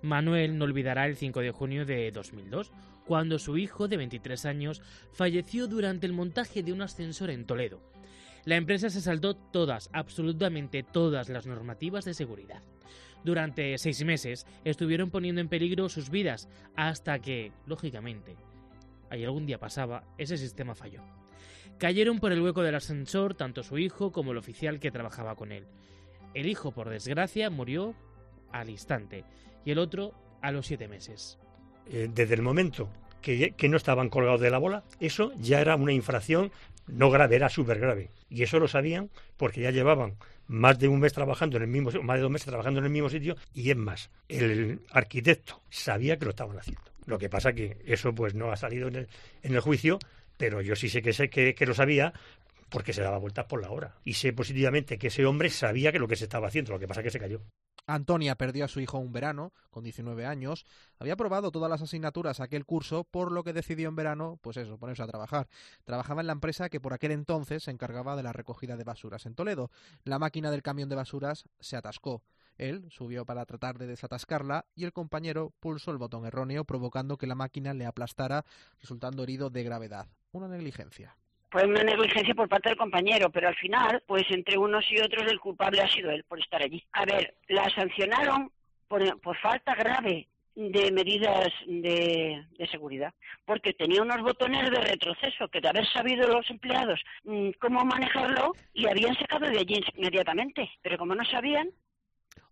Manuel 0.00 0.56
no 0.56 0.64
olvidará 0.64 1.04
el 1.04 1.16
5 1.16 1.40
de 1.40 1.50
junio 1.50 1.84
de 1.84 2.10
2002, 2.10 2.72
cuando 3.04 3.38
su 3.38 3.58
hijo 3.58 3.86
de 3.86 3.98
23 3.98 4.46
años 4.46 4.80
falleció 5.12 5.66
durante 5.66 6.06
el 6.06 6.14
montaje 6.14 6.62
de 6.62 6.72
un 6.72 6.80
ascensor 6.80 7.28
en 7.28 7.44
Toledo. 7.44 7.82
La 8.44 8.56
empresa 8.56 8.90
se 8.90 9.00
saltó 9.00 9.36
todas, 9.36 9.90
absolutamente 9.92 10.82
todas 10.82 11.28
las 11.28 11.46
normativas 11.46 12.04
de 12.04 12.14
seguridad. 12.14 12.62
Durante 13.22 13.76
seis 13.78 14.02
meses 14.04 14.46
estuvieron 14.64 15.10
poniendo 15.10 15.40
en 15.40 15.48
peligro 15.48 15.88
sus 15.88 16.10
vidas 16.10 16.48
hasta 16.74 17.18
que, 17.18 17.52
lógicamente, 17.66 18.36
ahí 19.10 19.24
algún 19.24 19.46
día 19.46 19.58
pasaba, 19.58 20.04
ese 20.16 20.38
sistema 20.38 20.74
falló. 20.74 21.02
Cayeron 21.78 22.18
por 22.18 22.32
el 22.32 22.40
hueco 22.40 22.62
del 22.62 22.74
ascensor 22.74 23.34
tanto 23.34 23.62
su 23.62 23.78
hijo 23.78 24.12
como 24.12 24.32
el 24.32 24.38
oficial 24.38 24.80
que 24.80 24.90
trabajaba 24.90 25.34
con 25.34 25.52
él. 25.52 25.66
El 26.34 26.46
hijo, 26.46 26.72
por 26.72 26.88
desgracia, 26.88 27.50
murió 27.50 27.94
al 28.52 28.70
instante 28.70 29.24
y 29.64 29.70
el 29.70 29.78
otro 29.78 30.14
a 30.42 30.52
los 30.52 30.66
siete 30.66 30.88
meses. 30.88 31.38
Eh, 31.86 32.08
desde 32.12 32.34
el 32.34 32.42
momento 32.42 32.88
que, 33.20 33.54
no 33.68 33.76
estaban 33.76 34.08
colgados 34.08 34.40
de 34.40 34.50
la 34.50 34.58
bola, 34.58 34.84
eso 34.98 35.32
ya 35.38 35.60
era 35.60 35.76
una 35.76 35.92
infracción 35.92 36.50
no 36.92 37.10
grave, 37.10 37.36
era 37.36 37.48
súper 37.48 37.78
grave. 37.78 38.10
Y 38.28 38.42
eso 38.42 38.58
lo 38.58 38.68
sabían 38.68 39.10
porque 39.36 39.60
ya 39.60 39.70
llevaban 39.70 40.16
más 40.46 40.78
de 40.78 40.88
un 40.88 41.00
mes 41.00 41.12
trabajando 41.12 41.56
en 41.56 41.62
el 41.62 41.68
mismo 41.68 41.90
más 42.02 42.16
de 42.16 42.22
dos 42.22 42.30
meses 42.30 42.48
trabajando 42.48 42.80
en 42.80 42.86
el 42.86 42.90
mismo 42.90 43.08
sitio 43.08 43.36
y 43.54 43.70
es 43.70 43.76
más, 43.76 44.10
el 44.28 44.80
arquitecto 44.90 45.62
sabía 45.70 46.18
que 46.18 46.24
lo 46.24 46.30
estaban 46.30 46.58
haciendo. 46.58 46.82
Lo 47.06 47.18
que 47.18 47.28
pasa 47.28 47.52
que 47.52 47.78
eso 47.86 48.14
pues 48.14 48.34
no 48.34 48.50
ha 48.50 48.56
salido 48.56 48.88
en 48.88 48.96
el, 48.96 49.08
en 49.42 49.54
el 49.54 49.60
juicio, 49.60 49.98
pero 50.36 50.60
yo 50.60 50.76
sí 50.76 50.88
sé 50.88 51.02
que 51.02 51.12
sé 51.12 51.30
que, 51.30 51.54
que 51.54 51.66
lo 51.66 51.74
sabía 51.74 52.12
porque 52.68 52.92
se 52.92 53.02
daba 53.02 53.18
vueltas 53.18 53.46
por 53.46 53.60
la 53.60 53.70
hora. 53.70 53.96
Y 54.04 54.14
sé 54.14 54.32
positivamente 54.32 54.98
que 54.98 55.08
ese 55.08 55.26
hombre 55.26 55.50
sabía 55.50 55.92
que 55.92 55.98
lo 55.98 56.08
que 56.08 56.16
se 56.16 56.24
estaba 56.24 56.48
haciendo, 56.48 56.72
lo 56.72 56.78
que 56.78 56.88
pasa 56.88 57.02
que 57.02 57.10
se 57.10 57.18
cayó. 57.18 57.42
Antonia 57.94 58.36
perdió 58.36 58.64
a 58.64 58.68
su 58.68 58.80
hijo 58.80 58.98
un 58.98 59.12
verano, 59.12 59.52
con 59.70 59.84
19 59.84 60.26
años, 60.26 60.64
había 60.98 61.14
aprobado 61.14 61.50
todas 61.50 61.70
las 61.70 61.82
asignaturas 61.82 62.40
aquel 62.40 62.64
curso, 62.64 63.04
por 63.04 63.32
lo 63.32 63.44
que 63.44 63.52
decidió 63.52 63.88
en 63.88 63.96
verano, 63.96 64.38
pues 64.42 64.56
eso, 64.56 64.78
ponerse 64.78 65.02
a 65.02 65.06
trabajar. 65.06 65.48
Trabajaba 65.84 66.20
en 66.20 66.26
la 66.26 66.32
empresa 66.32 66.68
que 66.68 66.80
por 66.80 66.92
aquel 66.92 67.12
entonces 67.12 67.64
se 67.64 67.70
encargaba 67.70 68.16
de 68.16 68.22
la 68.22 68.32
recogida 68.32 68.76
de 68.76 68.84
basuras 68.84 69.26
en 69.26 69.34
Toledo. 69.34 69.70
La 70.04 70.18
máquina 70.18 70.50
del 70.50 70.62
camión 70.62 70.88
de 70.88 70.96
basuras 70.96 71.44
se 71.58 71.76
atascó. 71.76 72.22
Él 72.58 72.86
subió 72.90 73.24
para 73.24 73.46
tratar 73.46 73.78
de 73.78 73.86
desatascarla 73.86 74.66
y 74.74 74.84
el 74.84 74.92
compañero 74.92 75.52
pulsó 75.60 75.90
el 75.90 75.98
botón 75.98 76.26
erróneo, 76.26 76.64
provocando 76.64 77.16
que 77.16 77.26
la 77.26 77.34
máquina 77.34 77.74
le 77.74 77.86
aplastara, 77.86 78.44
resultando 78.80 79.22
herido 79.22 79.50
de 79.50 79.62
gravedad. 79.62 80.08
Una 80.32 80.48
negligencia 80.48 81.16
fue 81.50 81.66
una 81.66 81.82
negligencia 81.82 82.34
por 82.34 82.48
parte 82.48 82.68
del 82.68 82.78
compañero, 82.78 83.30
pero 83.30 83.48
al 83.48 83.56
final, 83.56 84.02
pues 84.06 84.24
entre 84.30 84.56
unos 84.56 84.84
y 84.90 85.00
otros 85.00 85.30
el 85.30 85.40
culpable 85.40 85.80
ha 85.80 85.88
sido 85.88 86.10
él 86.10 86.24
por 86.24 86.38
estar 86.38 86.62
allí. 86.62 86.82
A 86.92 87.04
ver, 87.04 87.34
la 87.48 87.68
sancionaron 87.70 88.52
por, 88.88 89.20
por 89.20 89.36
falta 89.38 89.74
grave 89.74 90.28
de 90.54 90.90
medidas 90.92 91.48
de, 91.66 92.44
de, 92.58 92.66
seguridad, 92.68 93.14
porque 93.46 93.72
tenía 93.72 94.02
unos 94.02 94.20
botones 94.20 94.70
de 94.70 94.80
retroceso 94.80 95.48
que 95.48 95.60
de 95.60 95.68
haber 95.68 95.86
sabido 95.86 96.28
los 96.28 96.48
empleados 96.50 97.00
mmm, 97.24 97.50
cómo 97.60 97.84
manejarlo 97.84 98.52
y 98.74 98.86
habían 98.86 99.14
sacado 99.14 99.48
de 99.48 99.58
allí 99.58 99.80
inmediatamente, 99.96 100.68
pero 100.82 100.98
como 100.98 101.14
no 101.14 101.24
sabían. 101.24 101.70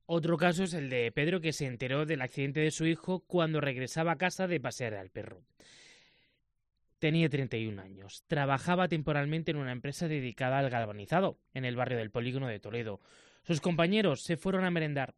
Otro 0.07 0.39
caso 0.39 0.65
es 0.65 0.73
el 0.73 0.89
de 0.89 1.13
Pedro 1.13 1.41
que 1.41 1.53
se 1.53 1.67
enteró 1.67 2.07
del 2.07 2.23
accidente 2.23 2.61
de 2.61 2.71
su 2.71 2.87
hijo 2.87 3.21
cuando 3.27 3.61
regresaba 3.61 4.13
a 4.13 4.17
casa 4.17 4.47
de 4.47 4.59
pasear 4.59 4.95
al 4.95 5.11
perro. 5.11 5.43
Tenía 6.99 7.29
31 7.29 7.81
años. 7.81 8.25
Trabajaba 8.27 8.89
temporalmente 8.89 9.53
en 9.53 9.59
una 9.59 9.73
empresa 9.73 10.09
dedicada 10.09 10.59
al 10.59 10.69
galvanizado, 10.69 11.37
en 11.55 11.65
el 11.65 11.77
barrio 11.77 11.99
del 11.99 12.11
Polígono 12.11 12.49
de 12.49 12.59
Toledo. 12.59 12.99
Sus 13.43 13.61
compañeros 13.61 14.25
se 14.25 14.37
fueron 14.37 14.65
a 14.65 14.71
merendar 14.71 15.15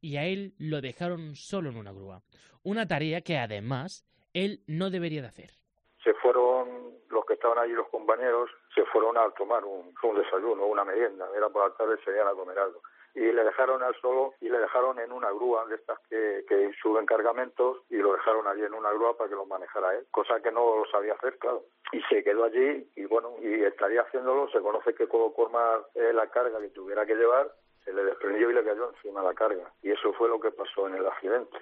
y 0.00 0.16
a 0.18 0.24
él 0.26 0.54
lo 0.58 0.80
dejaron 0.80 1.34
solo 1.34 1.70
en 1.70 1.76
una 1.76 1.92
grúa. 1.92 2.22
Una 2.62 2.86
tarea 2.86 3.22
que 3.22 3.38
además 3.38 4.04
él 4.34 4.60
no 4.66 4.90
debería 4.90 5.22
de 5.22 5.28
hacer. 5.28 5.50
Se 6.04 6.12
fueron 6.14 6.68
los 7.08 7.24
que 7.24 7.34
estaban 7.34 7.58
allí, 7.58 7.72
los 7.72 7.88
compañeros, 7.88 8.50
se 8.74 8.84
fueron 8.86 9.16
a 9.16 9.30
tomar 9.30 9.64
un, 9.64 9.94
un 10.02 10.16
desayuno, 10.16 10.66
una 10.66 10.84
merienda. 10.84 11.26
Era 11.34 11.48
por 11.48 11.68
la 11.68 11.74
tarde, 11.74 11.96
se 12.04 12.10
iban 12.10 12.28
a 12.28 12.32
comer 12.32 12.58
algo 12.58 12.82
y 13.18 13.32
le 13.32 13.42
dejaron 13.42 13.82
al 13.82 13.94
solo 14.00 14.34
y 14.40 14.48
le 14.48 14.58
dejaron 14.58 15.00
en 15.00 15.10
una 15.10 15.30
grúa 15.30 15.66
de 15.66 15.74
estas 15.74 15.98
que, 16.08 16.44
que 16.48 16.70
suben 16.80 17.04
cargamentos 17.04 17.78
y 17.90 17.96
lo 17.96 18.12
dejaron 18.12 18.46
allí 18.46 18.62
en 18.62 18.74
una 18.74 18.92
grúa 18.92 19.16
para 19.16 19.28
que 19.28 19.34
lo 19.34 19.44
manejara 19.44 19.96
él, 19.96 20.06
cosa 20.12 20.40
que 20.40 20.52
no 20.52 20.76
lo 20.76 20.84
sabía 20.90 21.14
hacer, 21.14 21.36
claro. 21.38 21.64
Y 21.92 22.00
se 22.02 22.22
quedó 22.22 22.44
allí 22.44 22.88
y 22.94 23.04
bueno, 23.06 23.34
y 23.42 23.64
estaría 23.64 24.02
haciéndolo, 24.02 24.48
se 24.50 24.60
conoce 24.60 24.94
que 24.94 25.08
colocó 25.08 25.48
más 25.50 25.80
eh, 25.96 26.12
la 26.12 26.30
carga 26.30 26.60
que 26.60 26.68
tuviera 26.68 27.04
que 27.04 27.16
llevar, 27.16 27.52
se 27.84 27.92
le 27.92 28.04
desprendió 28.04 28.50
y 28.50 28.54
le 28.54 28.64
cayó 28.64 28.90
encima 28.90 29.22
la 29.22 29.34
carga. 29.34 29.72
Y 29.82 29.90
eso 29.90 30.12
fue 30.12 30.28
lo 30.28 30.38
que 30.38 30.52
pasó 30.52 30.86
en 30.86 30.94
el 30.94 31.06
accidente. 31.06 31.58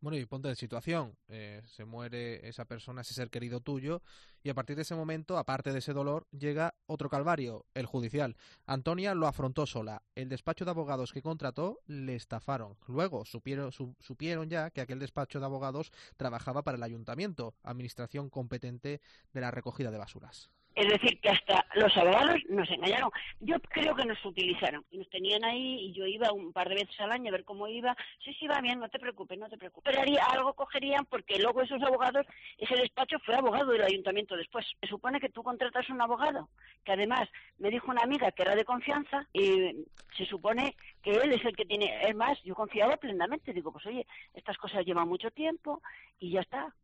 Bueno, 0.00 0.18
y 0.18 0.26
ponte 0.26 0.48
de 0.48 0.54
situación, 0.54 1.16
eh, 1.28 1.62
se 1.64 1.84
muere 1.84 2.46
esa 2.46 2.64
persona, 2.66 3.00
ese 3.00 3.14
ser 3.14 3.30
querido 3.30 3.60
tuyo, 3.60 4.02
y 4.46 4.48
a 4.48 4.54
partir 4.54 4.76
de 4.76 4.82
ese 4.82 4.94
momento, 4.94 5.38
aparte 5.38 5.72
de 5.72 5.80
ese 5.80 5.92
dolor, 5.92 6.28
llega 6.30 6.74
otro 6.86 7.10
calvario, 7.10 7.66
el 7.74 7.84
judicial. 7.84 8.36
Antonia 8.64 9.12
lo 9.12 9.26
afrontó 9.26 9.66
sola. 9.66 10.02
El 10.14 10.28
despacho 10.28 10.64
de 10.64 10.70
abogados 10.70 11.12
que 11.12 11.20
contrató 11.20 11.80
le 11.88 12.14
estafaron. 12.14 12.76
Luego 12.86 13.24
supieron, 13.24 13.72
su, 13.72 13.96
supieron 13.98 14.48
ya 14.48 14.70
que 14.70 14.82
aquel 14.82 15.00
despacho 15.00 15.40
de 15.40 15.46
abogados 15.46 15.90
trabajaba 16.16 16.62
para 16.62 16.76
el 16.76 16.84
ayuntamiento, 16.84 17.56
administración 17.64 18.30
competente 18.30 19.00
de 19.32 19.40
la 19.40 19.50
recogida 19.50 19.90
de 19.90 19.98
basuras. 19.98 20.48
Es 20.76 20.88
decir, 20.88 21.18
que 21.22 21.30
hasta 21.30 21.64
los 21.74 21.96
abogados 21.96 22.36
nos 22.50 22.70
engañaron. 22.70 23.10
Yo 23.40 23.58
creo 23.60 23.96
que 23.96 24.04
nos 24.04 24.22
utilizaron 24.22 24.84
nos 24.92 25.08
tenían 25.08 25.42
ahí 25.42 25.86
y 25.86 25.92
yo 25.94 26.04
iba 26.04 26.30
un 26.32 26.52
par 26.52 26.68
de 26.68 26.74
veces 26.74 27.00
al 27.00 27.12
año 27.12 27.30
a 27.30 27.32
ver 27.32 27.44
cómo 27.44 27.66
iba. 27.66 27.96
Sí, 28.22 28.34
sí, 28.38 28.46
va 28.46 28.60
bien, 28.60 28.78
no 28.78 28.88
te 28.90 28.98
preocupes, 28.98 29.38
no 29.38 29.48
te 29.48 29.56
preocupes. 29.56 29.94
Pero 29.96 30.18
algo 30.30 30.52
cogerían 30.52 31.06
porque 31.06 31.38
luego 31.38 31.62
esos 31.62 31.82
abogados, 31.82 32.26
ese 32.58 32.76
despacho 32.76 33.16
fue 33.24 33.34
abogado 33.34 33.72
del 33.72 33.84
ayuntamiento 33.84 34.35
después. 34.36 34.66
Se 34.80 34.86
supone 34.86 35.20
que 35.20 35.28
tú 35.28 35.42
contratas 35.42 35.88
un 35.90 36.00
abogado, 36.00 36.48
que 36.84 36.92
además 36.92 37.28
me 37.58 37.70
dijo 37.70 37.90
una 37.90 38.02
amiga 38.02 38.30
que 38.32 38.42
era 38.42 38.54
de 38.54 38.64
confianza 38.64 39.26
y 39.32 39.84
se 40.16 40.26
supone 40.26 40.74
que 41.02 41.12
él 41.12 41.32
es 41.32 41.44
el 41.44 41.56
que 41.56 41.64
tiene. 41.64 42.08
Es 42.08 42.14
más, 42.14 42.42
yo 42.44 42.54
confiaba 42.54 42.96
plenamente. 42.96 43.52
Digo, 43.52 43.72
pues 43.72 43.86
oye, 43.86 44.06
estas 44.34 44.56
cosas 44.58 44.84
llevan 44.84 45.08
mucho 45.08 45.30
tiempo 45.30 45.82
y 46.18 46.30
ya 46.30 46.40
está. 46.40 46.74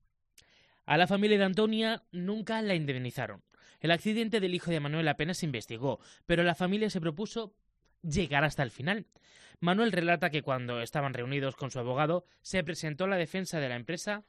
A 0.86 0.96
la 0.96 1.06
familia 1.06 1.38
de 1.38 1.44
Antonia 1.44 2.02
nunca 2.10 2.60
la 2.62 2.74
indemnizaron. 2.74 3.42
El 3.80 3.90
accidente 3.90 4.40
del 4.40 4.54
hijo 4.54 4.70
de 4.70 4.80
Manuel 4.80 5.08
apenas 5.08 5.38
se 5.38 5.46
investigó, 5.46 6.00
pero 6.26 6.42
la 6.42 6.54
familia 6.54 6.90
se 6.90 7.00
propuso 7.00 7.54
llegar 8.02 8.44
hasta 8.44 8.62
el 8.62 8.70
final. 8.70 9.06
Manuel 9.60 9.92
relata 9.92 10.30
que 10.30 10.42
cuando 10.42 10.80
estaban 10.80 11.14
reunidos 11.14 11.56
con 11.56 11.70
su 11.70 11.78
abogado, 11.78 12.24
se 12.40 12.64
presentó 12.64 13.06
la 13.06 13.16
defensa 13.16 13.60
de 13.60 13.68
la 13.68 13.76
empresa, 13.76 14.24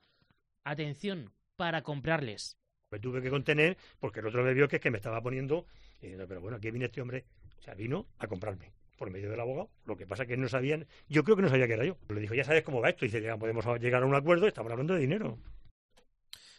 atención, 0.63 1.33
para 1.55 1.81
comprarles. 1.81 2.57
Me 2.93 2.99
tuve 2.99 3.23
que 3.23 3.31
contener 3.31 3.75
porque 3.99 4.19
el 4.19 4.27
otro 4.27 4.43
me 4.43 4.53
vio 4.53 4.67
que, 4.67 4.75
es 4.75 4.81
que 4.83 4.91
me 4.91 4.97
estaba 4.97 5.19
poniendo, 5.19 5.65
y 5.99 6.03
diciendo, 6.03 6.27
pero 6.27 6.41
bueno, 6.41 6.57
aquí 6.57 6.69
viene 6.69 6.85
este 6.85 7.01
hombre, 7.01 7.25
o 7.59 7.63
sea, 7.63 7.73
vino 7.73 8.05
a 8.19 8.27
comprarme 8.27 8.71
por 8.99 9.09
medio 9.09 9.31
del 9.31 9.39
abogado. 9.39 9.71
Lo 9.87 9.97
que 9.97 10.05
pasa 10.05 10.27
que 10.27 10.37
no 10.37 10.47
sabían, 10.47 10.85
yo 11.09 11.23
creo 11.23 11.35
que 11.35 11.41
no 11.41 11.49
sabía 11.49 11.65
que 11.65 11.73
era 11.73 11.85
yo. 11.85 11.97
Le 12.09 12.21
dijo, 12.21 12.35
ya 12.35 12.43
sabes 12.43 12.61
cómo 12.61 12.81
va 12.81 12.89
esto. 12.89 13.03
Y 13.03 13.07
dice, 13.07 13.19
ya 13.19 13.35
podemos 13.35 13.65
llegar 13.81 14.03
a 14.03 14.05
un 14.05 14.13
acuerdo, 14.13 14.45
estamos 14.45 14.71
hablando 14.71 14.93
de 14.93 14.99
dinero. 14.99 15.39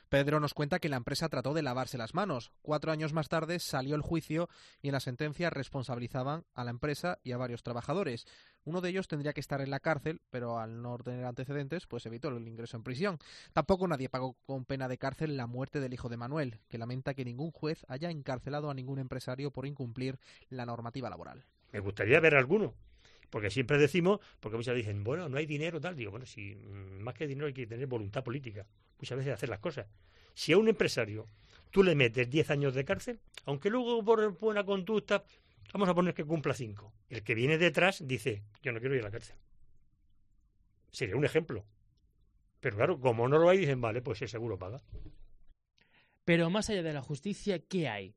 Pedro 0.09 0.40
nos 0.40 0.55
cuenta 0.55 0.79
que 0.79 0.88
la 0.88 0.97
empresa 0.97 1.29
trató 1.29 1.55
de 1.55 1.62
lavarse 1.62 1.99
las 1.99 2.14
manos. 2.14 2.53
Cuatro 2.62 2.93
años 2.93 3.12
más 3.12 3.29
tarde 3.29 3.59
salió 3.59 3.95
el 3.97 4.03
juicio 4.03 4.49
y 4.83 4.88
en 4.88 4.93
la 4.93 5.01
sentencia 5.01 5.51
responsabilizaban 5.51 6.45
a 6.55 6.64
la 6.64 6.71
empresa 6.71 7.19
y 7.23 7.33
a 7.33 7.37
varios 7.37 7.62
trabajadores. 7.62 8.27
Uno 8.64 8.81
de 8.81 8.88
ellos 8.88 9.09
tendría 9.09 9.33
que 9.33 9.40
estar 9.40 9.61
en 9.61 9.71
la 9.71 9.81
cárcel, 9.81 10.23
pero 10.31 10.59
al 10.59 10.81
no 10.81 10.97
tener 10.99 11.25
antecedentes, 11.25 11.87
pues 11.87 12.07
evitó 12.07 12.29
el 12.29 12.49
ingreso 12.49 12.77
en 12.77 12.83
prisión. 12.83 13.19
Tampoco 13.53 13.87
nadie 13.87 14.09
pagó 14.09 14.37
con 14.47 14.64
pena 14.64 14.88
de 14.88 14.99
cárcel 14.99 15.37
la 15.37 15.47
muerte 15.47 15.81
del 15.81 15.93
hijo 15.93 16.09
de 16.09 16.17
Manuel, 16.17 16.61
que 16.69 16.79
lamenta 16.79 17.14
que 17.14 17.25
ningún 17.25 17.51
juez 17.51 17.85
haya 17.88 18.11
encarcelado 18.11 18.71
a 18.71 18.75
ningún 18.75 18.99
empresario 18.99 19.51
por 19.51 19.67
incumplir 19.67 20.19
la 20.49 20.64
normativa 20.64 21.11
laboral. 21.11 21.45
Me 21.73 21.81
gustaría 21.81 22.21
ver 22.21 22.37
alguno, 22.37 22.75
porque 23.30 23.50
siempre 23.50 23.78
decimos, 23.78 24.20
porque 24.40 24.56
muchas 24.56 24.74
dicen, 24.76 25.04
bueno, 25.04 25.28
no 25.28 25.37
hay 25.37 25.46
dinero, 25.46 25.80
tal. 25.80 25.96
Digo, 25.96 26.10
bueno, 26.10 26.26
si 26.26 26.54
mm, 26.54 27.02
más 27.02 27.14
que 27.14 27.26
dinero 27.26 27.46
hay 27.46 27.52
que 27.52 27.66
tener 27.66 27.87
voluntad 27.87 28.22
política, 28.22 28.66
muchas 28.98 29.18
veces 29.18 29.34
hacer 29.34 29.48
las 29.48 29.60
cosas. 29.60 29.87
Si 30.34 30.52
a 30.52 30.58
un 30.58 30.68
empresario 30.68 31.28
tú 31.70 31.82
le 31.82 31.94
metes 31.94 32.30
10 32.30 32.50
años 32.50 32.74
de 32.74 32.84
cárcel, 32.84 33.18
aunque 33.46 33.70
luego 33.70 34.04
por 34.04 34.38
buena 34.38 34.64
conducta, 34.64 35.24
vamos 35.72 35.88
a 35.88 35.94
poner 35.94 36.14
que 36.14 36.24
cumpla 36.24 36.54
5. 36.54 36.92
El 37.10 37.22
que 37.22 37.34
viene 37.34 37.58
detrás 37.58 38.06
dice, 38.06 38.42
yo 38.62 38.72
no 38.72 38.80
quiero 38.80 38.94
ir 38.94 39.00
a 39.00 39.04
la 39.04 39.10
cárcel. 39.10 39.37
Sería 40.92 41.16
un 41.16 41.24
ejemplo. 41.24 41.64
Pero 42.60 42.76
claro, 42.76 43.00
como 43.00 43.28
no 43.28 43.38
lo 43.38 43.48
hay, 43.48 43.58
dicen, 43.58 43.80
vale, 43.80 44.00
pues 44.00 44.22
el 44.22 44.28
seguro 44.28 44.58
paga. 44.58 44.82
Pero 46.24 46.48
más 46.48 46.70
allá 46.70 46.82
de 46.82 46.92
la 46.92 47.02
justicia, 47.02 47.58
¿qué 47.58 47.88
hay? 47.88 48.14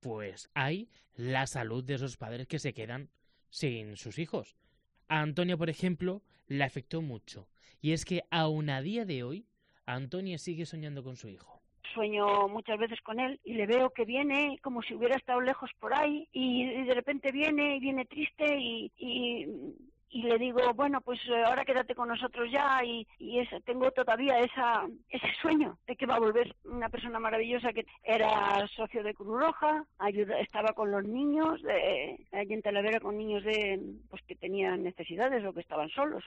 Pues 0.00 0.48
hay 0.54 0.88
la 1.14 1.46
salud 1.46 1.84
de 1.84 1.94
esos 1.94 2.16
padres 2.16 2.46
que 2.46 2.58
se 2.58 2.72
quedan 2.72 3.10
sin 3.56 3.96
sus 3.96 4.18
hijos. 4.18 4.54
A 5.08 5.22
Antonia, 5.22 5.56
por 5.56 5.70
ejemplo, 5.70 6.20
le 6.46 6.62
afectó 6.62 7.00
mucho. 7.00 7.48
Y 7.80 7.92
es 7.92 8.04
que 8.04 8.22
aún 8.30 8.68
a 8.68 8.82
día 8.82 9.06
de 9.06 9.22
hoy, 9.22 9.46
Antonia 9.86 10.36
sigue 10.36 10.66
soñando 10.66 11.02
con 11.02 11.16
su 11.16 11.30
hijo. 11.30 11.62
Sueño 11.94 12.48
muchas 12.48 12.78
veces 12.78 13.00
con 13.00 13.18
él 13.18 13.40
y 13.44 13.54
le 13.54 13.66
veo 13.66 13.88
que 13.90 14.04
viene 14.04 14.58
como 14.62 14.82
si 14.82 14.92
hubiera 14.94 15.16
estado 15.16 15.40
lejos 15.40 15.70
por 15.80 15.94
ahí 15.94 16.28
y 16.32 16.84
de 16.84 16.92
repente 16.92 17.32
viene 17.32 17.76
y 17.76 17.80
viene 17.80 18.04
triste 18.04 18.44
y, 18.58 18.92
y 18.98 19.46
y 20.08 20.22
le 20.22 20.38
digo, 20.38 20.60
bueno, 20.74 21.00
pues 21.00 21.18
eh, 21.28 21.44
ahora 21.44 21.64
quédate 21.64 21.94
con 21.94 22.08
nosotros 22.08 22.50
ya 22.50 22.82
y, 22.84 23.06
y 23.18 23.46
tengo 23.64 23.90
todavía 23.90 24.40
esa, 24.40 24.86
ese 25.08 25.26
sueño 25.40 25.78
de 25.86 25.96
que 25.96 26.06
va 26.06 26.16
a 26.16 26.20
volver 26.20 26.54
una 26.64 26.88
persona 26.88 27.18
maravillosa 27.18 27.72
que 27.72 27.86
era 28.02 28.66
socio 28.68 29.02
de 29.02 29.14
Cruz 29.14 29.40
Roja, 29.40 29.84
ayuda, 29.98 30.38
estaba 30.40 30.72
con 30.74 30.90
los 30.90 31.04
niños, 31.04 31.62
de, 31.62 32.26
allí 32.32 32.54
en 32.54 32.62
Talavera 32.62 33.00
con 33.00 33.16
niños 33.16 33.44
de, 33.44 33.80
pues 34.08 34.22
que 34.22 34.36
tenían 34.36 34.82
necesidades 34.82 35.44
o 35.44 35.52
que 35.52 35.60
estaban 35.60 35.88
solos. 35.90 36.24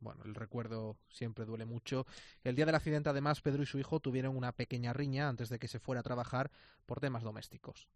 Bueno, 0.00 0.22
el 0.24 0.34
recuerdo 0.34 0.96
siempre 1.08 1.44
duele 1.44 1.66
mucho. 1.66 2.06
El 2.42 2.56
día 2.56 2.64
del 2.64 2.74
accidente, 2.74 3.10
además, 3.10 3.42
Pedro 3.42 3.62
y 3.62 3.66
su 3.66 3.78
hijo 3.78 4.00
tuvieron 4.00 4.36
una 4.36 4.52
pequeña 4.52 4.92
riña 4.92 5.28
antes 5.28 5.50
de 5.50 5.58
que 5.58 5.68
se 5.68 5.78
fuera 5.78 6.00
a 6.00 6.04
trabajar 6.04 6.50
por 6.86 7.00
temas 7.00 7.22
domésticos. 7.22 7.86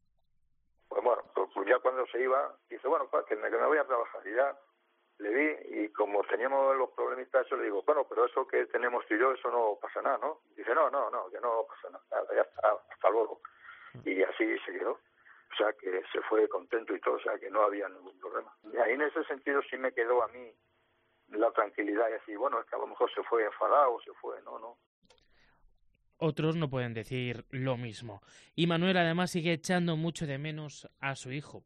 Pues 0.89 1.03
bueno, 1.03 1.23
pues 1.35 1.67
ya 1.67 1.79
cuando 1.81 2.07
se 2.07 2.23
iba, 2.23 2.55
dice, 2.69 2.87
bueno, 2.87 3.09
pues 3.11 3.25
que 3.27 3.37
me, 3.37 3.51
que 3.51 3.57
me 3.57 3.67
voy 3.67 3.79
a 3.79 3.87
trabajar. 3.87 4.21
Y 4.27 4.37
ya 4.37 4.55
le 5.19 5.31
vi 5.31 5.85
y 5.85 5.89
como 5.91 6.23
teníamos 6.25 6.77
los 6.77 6.91
problemitas, 6.91 7.47
yo 7.49 7.57
le 7.57 7.65
digo, 7.65 7.83
bueno, 7.87 8.05
pero 8.09 8.27
eso 8.27 8.47
que 8.47 8.67
tenemos 8.67 9.07
tú 9.07 9.15
y 9.15 9.19
yo, 9.19 9.33
eso 9.33 9.51
no 9.51 9.79
pasa 9.81 10.03
nada, 10.03 10.19
¿no? 10.19 10.41
Dice, 10.57 10.75
no, 10.75 10.91
no, 10.91 11.11
no, 11.11 11.31
que 11.31 11.41
no 11.41 11.67
pasa 11.69 11.91
nada, 11.91 12.27
ya 12.35 12.43
está, 12.43 12.73
hasta 12.91 13.11
luego. 13.11 13.41
Y 14.05 14.23
así 14.23 14.59
se 14.67 14.73
quedó. 14.73 14.93
O 14.93 15.57
sea, 15.57 15.73
que 15.75 16.03
se 16.13 16.21
fue 16.23 16.49
contento 16.49 16.97
y 16.97 17.01
todo, 17.01 17.15
o 17.15 17.21
sea, 17.21 17.39
que 17.39 17.49
no 17.49 17.63
había 17.63 17.89
ningún 17.89 18.19
problema. 18.19 18.53
Y 18.73 18.77
ahí 18.77 18.95
en 18.95 19.03
ese 19.03 19.23
sentido 19.25 19.63
sí 19.71 19.77
me 19.77 19.93
quedó 19.93 20.25
a 20.25 20.29
mí 20.29 20.53
la 21.29 21.53
tranquilidad 21.53 22.09
y 22.09 22.15
decir, 22.15 22.37
bueno, 22.37 22.61
es 22.61 22.67
que 22.67 22.75
a 22.75 22.79
lo 22.79 22.89
mejor 22.89 23.09
se 23.15 23.23
fue 23.23 23.45
enfadado, 23.45 24.01
se 24.05 24.13
fue, 24.15 24.43
no, 24.43 24.59
no. 24.59 24.77
Otros 26.17 26.57
no 26.57 26.69
pueden 26.69 26.93
decir 26.93 27.45
lo 27.51 27.77
mismo. 27.77 28.21
Y 28.57 28.67
Manuel 28.67 28.97
además 28.97 29.31
sigue 29.31 29.53
echando 29.53 29.97
mucho 29.97 30.27
de 30.27 30.39
menos 30.39 30.89
a 30.99 31.15
su 31.15 31.31
hijo. 31.31 31.65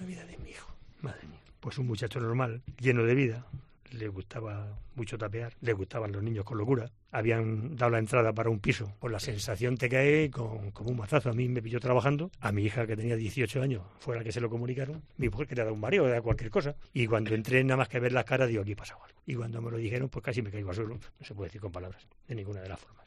La 0.00 0.06
vida 0.06 0.24
de 0.24 0.38
mi 0.38 0.50
hijo, 0.50 0.74
madre 1.02 1.26
mía 1.26 1.43
pues 1.64 1.78
un 1.78 1.86
muchacho 1.86 2.20
normal, 2.20 2.60
lleno 2.78 3.04
de 3.04 3.14
vida, 3.14 3.46
le 3.90 4.08
gustaba 4.08 4.78
mucho 4.96 5.16
tapear, 5.16 5.54
le 5.62 5.72
gustaban 5.72 6.12
los 6.12 6.22
niños 6.22 6.44
con 6.44 6.58
locura. 6.58 6.90
Habían 7.10 7.74
dado 7.74 7.92
la 7.92 8.00
entrada 8.00 8.34
para 8.34 8.50
un 8.50 8.60
piso. 8.60 8.92
Pues 9.00 9.10
la 9.10 9.18
sensación 9.18 9.78
te 9.78 9.88
cae 9.88 10.30
con, 10.30 10.72
como 10.72 10.90
un 10.90 10.98
mazazo. 10.98 11.30
A 11.30 11.32
mí 11.32 11.48
me 11.48 11.62
pilló 11.62 11.80
trabajando. 11.80 12.30
A 12.40 12.52
mi 12.52 12.64
hija, 12.64 12.86
que 12.86 12.96
tenía 12.96 13.16
18 13.16 13.62
años, 13.62 13.82
fue 13.98 14.14
la 14.14 14.22
que 14.22 14.30
se 14.30 14.42
lo 14.42 14.50
comunicaron. 14.50 15.02
Mi 15.16 15.30
mujer 15.30 15.46
quería 15.46 15.64
dar 15.64 15.72
un 15.72 15.80
mareo, 15.80 16.06
dar 16.06 16.20
cualquier 16.20 16.50
cosa. 16.50 16.76
Y 16.92 17.06
cuando 17.06 17.34
entré, 17.34 17.64
nada 17.64 17.78
más 17.78 17.88
que 17.88 17.98
ver 17.98 18.12
las 18.12 18.26
caras, 18.26 18.50
digo, 18.50 18.60
aquí 18.60 18.74
pasado 18.74 19.02
algo. 19.02 19.18
Y 19.24 19.34
cuando 19.34 19.62
me 19.62 19.70
lo 19.70 19.78
dijeron, 19.78 20.10
pues 20.10 20.22
casi 20.22 20.42
me 20.42 20.50
caigo 20.50 20.68
al 20.68 20.76
suelo. 20.76 20.96
No 20.96 21.26
se 21.26 21.34
puede 21.34 21.48
decir 21.48 21.62
con 21.62 21.72
palabras, 21.72 22.06
de 22.28 22.34
ninguna 22.34 22.60
de 22.60 22.68
las 22.68 22.78
formas. 22.78 23.03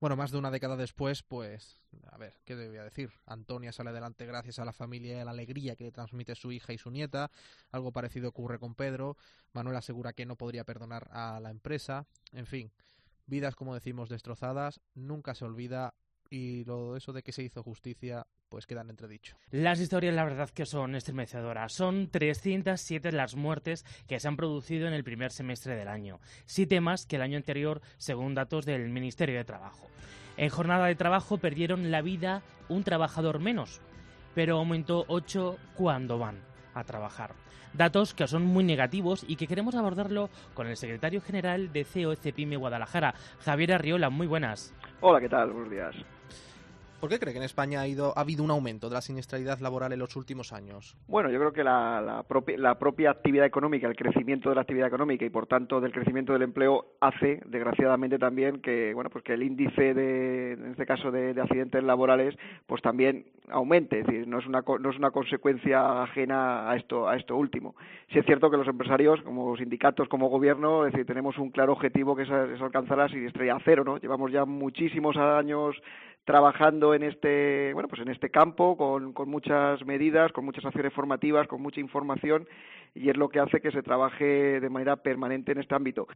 Bueno, 0.00 0.16
más 0.16 0.32
de 0.32 0.38
una 0.38 0.50
década 0.50 0.76
después, 0.76 1.22
pues, 1.22 1.80
a 2.10 2.18
ver, 2.18 2.34
¿qué 2.44 2.56
debía 2.56 2.84
decir? 2.84 3.10
Antonia 3.26 3.72
sale 3.72 3.90
adelante 3.90 4.26
gracias 4.26 4.58
a 4.58 4.64
la 4.64 4.72
familia 4.72 5.16
y 5.16 5.20
a 5.20 5.24
la 5.24 5.30
alegría 5.30 5.76
que 5.76 5.84
le 5.84 5.92
transmite 5.92 6.34
su 6.34 6.52
hija 6.52 6.72
y 6.72 6.78
su 6.78 6.90
nieta. 6.90 7.30
Algo 7.70 7.92
parecido 7.92 8.28
ocurre 8.28 8.58
con 8.58 8.74
Pedro. 8.74 9.16
Manuel 9.52 9.76
asegura 9.76 10.12
que 10.12 10.26
no 10.26 10.36
podría 10.36 10.64
perdonar 10.64 11.08
a 11.10 11.40
la 11.40 11.50
empresa. 11.50 12.06
En 12.32 12.46
fin, 12.46 12.70
vidas, 13.26 13.54
como 13.56 13.72
decimos, 13.72 14.08
destrozadas. 14.10 14.80
Nunca 14.94 15.34
se 15.34 15.44
olvida 15.44 15.94
y 16.34 16.64
lo 16.64 16.96
eso 16.96 17.12
de 17.12 17.22
que 17.22 17.30
se 17.30 17.44
hizo 17.44 17.62
justicia 17.62 18.26
pues 18.48 18.66
quedan 18.66 18.90
entredicho. 18.90 19.36
Las 19.52 19.78
historias 19.78 20.14
la 20.14 20.24
verdad 20.24 20.50
que 20.50 20.66
son 20.66 20.96
estremecedoras. 20.96 21.72
Son 21.72 22.08
307 22.08 23.12
las 23.12 23.36
muertes 23.36 23.84
que 24.08 24.18
se 24.18 24.26
han 24.26 24.36
producido 24.36 24.88
en 24.88 24.94
el 24.94 25.04
primer 25.04 25.30
semestre 25.30 25.76
del 25.76 25.86
año. 25.86 26.18
Siete 26.44 26.80
más 26.80 27.06
que 27.06 27.16
el 27.16 27.22
año 27.22 27.36
anterior 27.36 27.80
según 27.98 28.34
datos 28.34 28.66
del 28.66 28.88
Ministerio 28.88 29.36
de 29.36 29.44
Trabajo. 29.44 29.88
En 30.36 30.50
jornada 30.50 30.86
de 30.86 30.96
trabajo 30.96 31.38
perdieron 31.38 31.92
la 31.92 32.02
vida 32.02 32.42
un 32.68 32.82
trabajador 32.82 33.38
menos, 33.38 33.80
pero 34.34 34.58
aumentó 34.58 35.04
8 35.06 35.56
cuando 35.76 36.18
van 36.18 36.42
a 36.74 36.82
trabajar. 36.82 37.36
Datos 37.74 38.12
que 38.14 38.26
son 38.26 38.44
muy 38.44 38.64
negativos 38.64 39.24
y 39.28 39.36
que 39.36 39.46
queremos 39.46 39.76
abordarlo 39.76 40.30
con 40.54 40.66
el 40.66 40.76
secretario 40.76 41.20
general 41.20 41.72
de 41.72 41.84
COECPIME 41.84 42.56
Guadalajara, 42.56 43.14
Javier 43.40 43.74
Arriola. 43.74 44.10
Muy 44.10 44.26
buenas. 44.26 44.74
Hola, 45.00 45.20
¿qué 45.20 45.28
tal? 45.28 45.50
Buenos 45.50 45.70
días. 45.70 45.94
¿Por 47.04 47.10
qué 47.10 47.18
cree 47.18 47.34
que 47.34 47.38
en 47.38 47.44
España 47.44 47.82
ha, 47.82 47.86
ido, 47.86 48.14
ha 48.16 48.22
habido 48.22 48.42
un 48.42 48.50
aumento 48.50 48.88
de 48.88 48.94
la 48.94 49.02
siniestralidad 49.02 49.58
laboral 49.58 49.92
en 49.92 49.98
los 49.98 50.16
últimos 50.16 50.54
años? 50.54 50.96
Bueno, 51.06 51.28
yo 51.30 51.38
creo 51.38 51.52
que 51.52 51.62
la, 51.62 52.24
propia, 52.26 53.10
actividad 53.10 53.44
económica, 53.44 53.86
el 53.86 53.94
crecimiento 53.94 54.48
de 54.48 54.54
la 54.54 54.62
actividad 54.62 54.88
económica 54.88 55.26
y 55.26 55.28
por 55.28 55.46
tanto 55.46 55.82
del 55.82 55.92
crecimiento 55.92 56.32
del 56.32 56.40
empleo 56.40 56.94
hace, 57.00 57.42
desgraciadamente 57.44 58.18
también, 58.18 58.62
que 58.62 58.94
bueno, 58.94 59.10
pues 59.10 59.22
que 59.22 59.34
el 59.34 59.42
índice 59.42 59.92
de, 59.92 60.52
en 60.52 60.70
este 60.70 60.86
caso 60.86 61.10
de, 61.10 61.34
de 61.34 61.42
accidentes 61.42 61.84
laborales, 61.84 62.34
pues 62.66 62.80
también 62.80 63.26
aumente. 63.50 64.00
Es 64.00 64.06
decir, 64.06 64.26
no 64.26 64.38
es 64.38 64.46
una 64.46 64.62
no 64.62 64.90
es 64.90 64.96
una 64.96 65.10
consecuencia 65.10 66.04
ajena 66.04 66.70
a 66.70 66.76
esto 66.76 67.06
a 67.06 67.16
esto 67.16 67.36
último. 67.36 67.74
Sí 68.14 68.18
es 68.18 68.24
cierto 68.24 68.50
que 68.50 68.56
los 68.56 68.66
empresarios, 68.66 69.20
como 69.20 69.54
sindicatos, 69.58 70.08
como 70.08 70.30
gobierno, 70.30 70.86
es 70.86 70.92
decir, 70.92 71.06
tenemos 71.06 71.36
un 71.36 71.50
claro 71.50 71.72
objetivo 71.74 72.16
que 72.16 72.22
es, 72.22 72.30
es 72.30 72.62
alcanzar 72.62 72.96
la 72.96 73.08
siniestralidad 73.08 73.60
cero, 73.62 73.84
¿no? 73.84 73.98
Llevamos 73.98 74.32
ya 74.32 74.46
muchísimos 74.46 75.18
años 75.18 75.76
trabajando 76.24 76.94
en 76.94 77.02
este, 77.02 77.72
bueno, 77.74 77.88
pues 77.88 78.00
en 78.02 78.08
este 78.08 78.30
campo 78.30 78.76
con, 78.76 79.12
con 79.12 79.28
muchas 79.28 79.84
medidas, 79.84 80.32
con 80.32 80.44
muchas 80.44 80.64
acciones 80.64 80.92
formativas, 80.92 81.46
con 81.46 81.60
mucha 81.60 81.80
información 81.80 82.46
y 82.94 83.10
es 83.10 83.16
lo 83.16 83.28
que 83.28 83.40
hace 83.40 83.60
que 83.60 83.72
se 83.72 83.82
trabaje 83.82 84.60
de 84.60 84.70
manera 84.70 84.96
permanente 84.96 85.52
en 85.52 85.58
este 85.58 85.74
ámbito. 85.74 86.06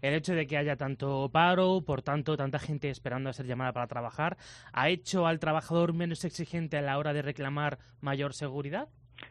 El 0.00 0.14
hecho 0.14 0.34
de 0.34 0.46
que 0.46 0.56
haya 0.56 0.76
tanto 0.76 1.28
paro, 1.32 1.82
por 1.84 2.02
tanto, 2.02 2.36
tanta 2.36 2.58
gente 2.58 2.88
esperando 2.88 3.28
a 3.28 3.32
ser 3.32 3.46
llamada 3.46 3.72
para 3.72 3.88
trabajar, 3.88 4.36
¿ha 4.72 4.88
hecho 4.88 5.26
al 5.26 5.40
trabajador 5.40 5.92
menos 5.92 6.24
exigente 6.24 6.76
a 6.78 6.82
la 6.82 6.96
hora 6.98 7.12
de 7.12 7.22
reclamar 7.22 7.78
mayor 8.00 8.34
seguridad? 8.34 8.88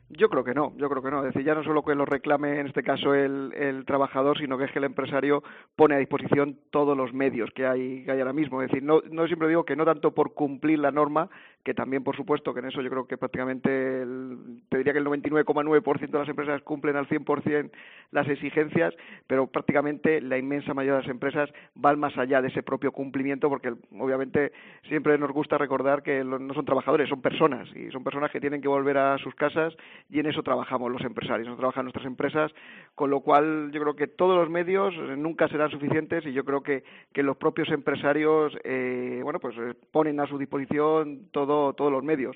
Yo 0.10 0.30
creo 0.30 0.44
que 0.44 0.54
no, 0.54 0.74
yo 0.78 0.90
creo 0.90 1.02
que 1.02 1.12
no. 1.12 1.20
Es 1.20 1.34
decir, 1.34 1.44
ya 1.44 1.56
no 1.56 1.64
solo 1.64 1.84
que 1.84 1.96
lo 1.96 2.06
reclame 2.06 2.60
en 2.60 2.68
este 2.68 2.84
caso 2.84 3.14
el, 3.14 3.84
trabajador, 3.86 4.38
sino 4.38 4.58
que 4.58 4.66
es 4.66 4.72
que 4.72 4.80
el 4.80 4.86
empresario 4.86 5.44
pone 5.76 5.96
a 5.96 6.00
disposición 6.00 6.60
todos 6.70 6.96
los 6.96 7.14
medios 7.14 7.50
que 7.52 7.66
hay, 7.66 8.04
que 8.04 8.12
hay 8.12 8.20
ahora 8.20 8.34
mismo. 8.34 8.62
Es 8.62 8.70
decir, 8.70 8.84
no, 8.84 9.02
no 9.10 9.26
siempre 9.28 9.48
digo 9.48 9.66
que 9.66 9.76
no 9.76 9.86
tanto 9.86 10.12
por 10.12 10.34
cumplir 10.34 10.80
la 10.80 10.92
norma, 10.92 11.30
que 11.66 11.74
también, 11.74 12.04
por 12.04 12.16
supuesto, 12.16 12.54
que 12.54 12.60
en 12.60 12.68
eso 12.68 12.82
yo 12.84 12.92
creo 12.92 13.08
que 13.08 13.18
prácticamente, 13.18 14.04
el, 14.04 14.62
te 14.70 14.78
diría 14.78 14.94
que 14.94 15.00
el 15.00 15.06
99,9% 15.06 16.12
de 16.12 16.20
las 16.20 16.30
empresas 16.30 16.62
cumplen 16.62 16.96
al 16.96 17.08
100% 17.08 17.72
las 18.12 18.28
exigencias, 18.30 18.94
pero 19.26 19.48
prácticamente 19.48 20.22
la 20.22 20.38
inmensa 20.38 20.76
mayoría 20.76 20.98
de 20.98 21.02
las 21.02 21.10
empresas 21.10 21.50
van 21.74 22.00
más 22.00 22.16
allá 22.20 22.44
de 22.44 22.50
ese 22.50 22.62
propio 22.62 22.92
cumplimiento, 22.92 23.50
porque 23.50 23.74
obviamente 23.98 24.52
siempre 24.88 25.18
nos 25.18 25.32
gusta 25.32 25.58
recordar 25.58 26.04
que 26.04 26.24
no 26.24 26.54
son 26.54 26.66
trabajadores, 26.66 27.10
son 27.10 27.24
personas, 27.24 27.68
y 27.76 27.90
son 27.90 28.04
personas 28.04 28.30
que 28.30 28.40
tienen 28.40 28.62
que 28.62 28.68
volver 28.68 29.00
a 29.00 29.18
sus 29.18 29.34
casas 29.34 29.76
y 30.12 30.20
en 30.20 30.28
eso 30.28 30.44
trabajamos 30.44 30.92
los 30.92 31.02
empresarios, 31.02 31.48
no 31.48 31.58
trabajan 31.58 31.86
nuestras 31.86 32.06
empresas, 32.06 32.52
con 32.94 33.10
lo 33.10 33.22
cual 33.22 33.72
yo 33.72 33.82
creo 33.82 33.96
que 33.96 34.06
todos 34.06 34.38
los 34.38 34.52
medios 34.52 34.94
nunca 35.18 35.48
serán 35.48 35.72
suficientes 35.72 36.28
y 36.28 36.34
yo 36.34 36.46
creo 36.46 36.62
que, 36.62 36.84
que 37.12 37.24
los 37.24 37.38
propios 37.38 37.70
empresarios, 37.70 38.56
eh, 38.64 39.22
bueno, 39.24 39.40
pues 39.40 39.58
eh, 39.58 39.74
ponen 39.92 40.20
a 40.20 40.28
su 40.28 40.38
disposición 40.38 41.30
todo 41.32 41.55
todos 41.76 41.92
los 41.92 42.04
medios. 42.04 42.36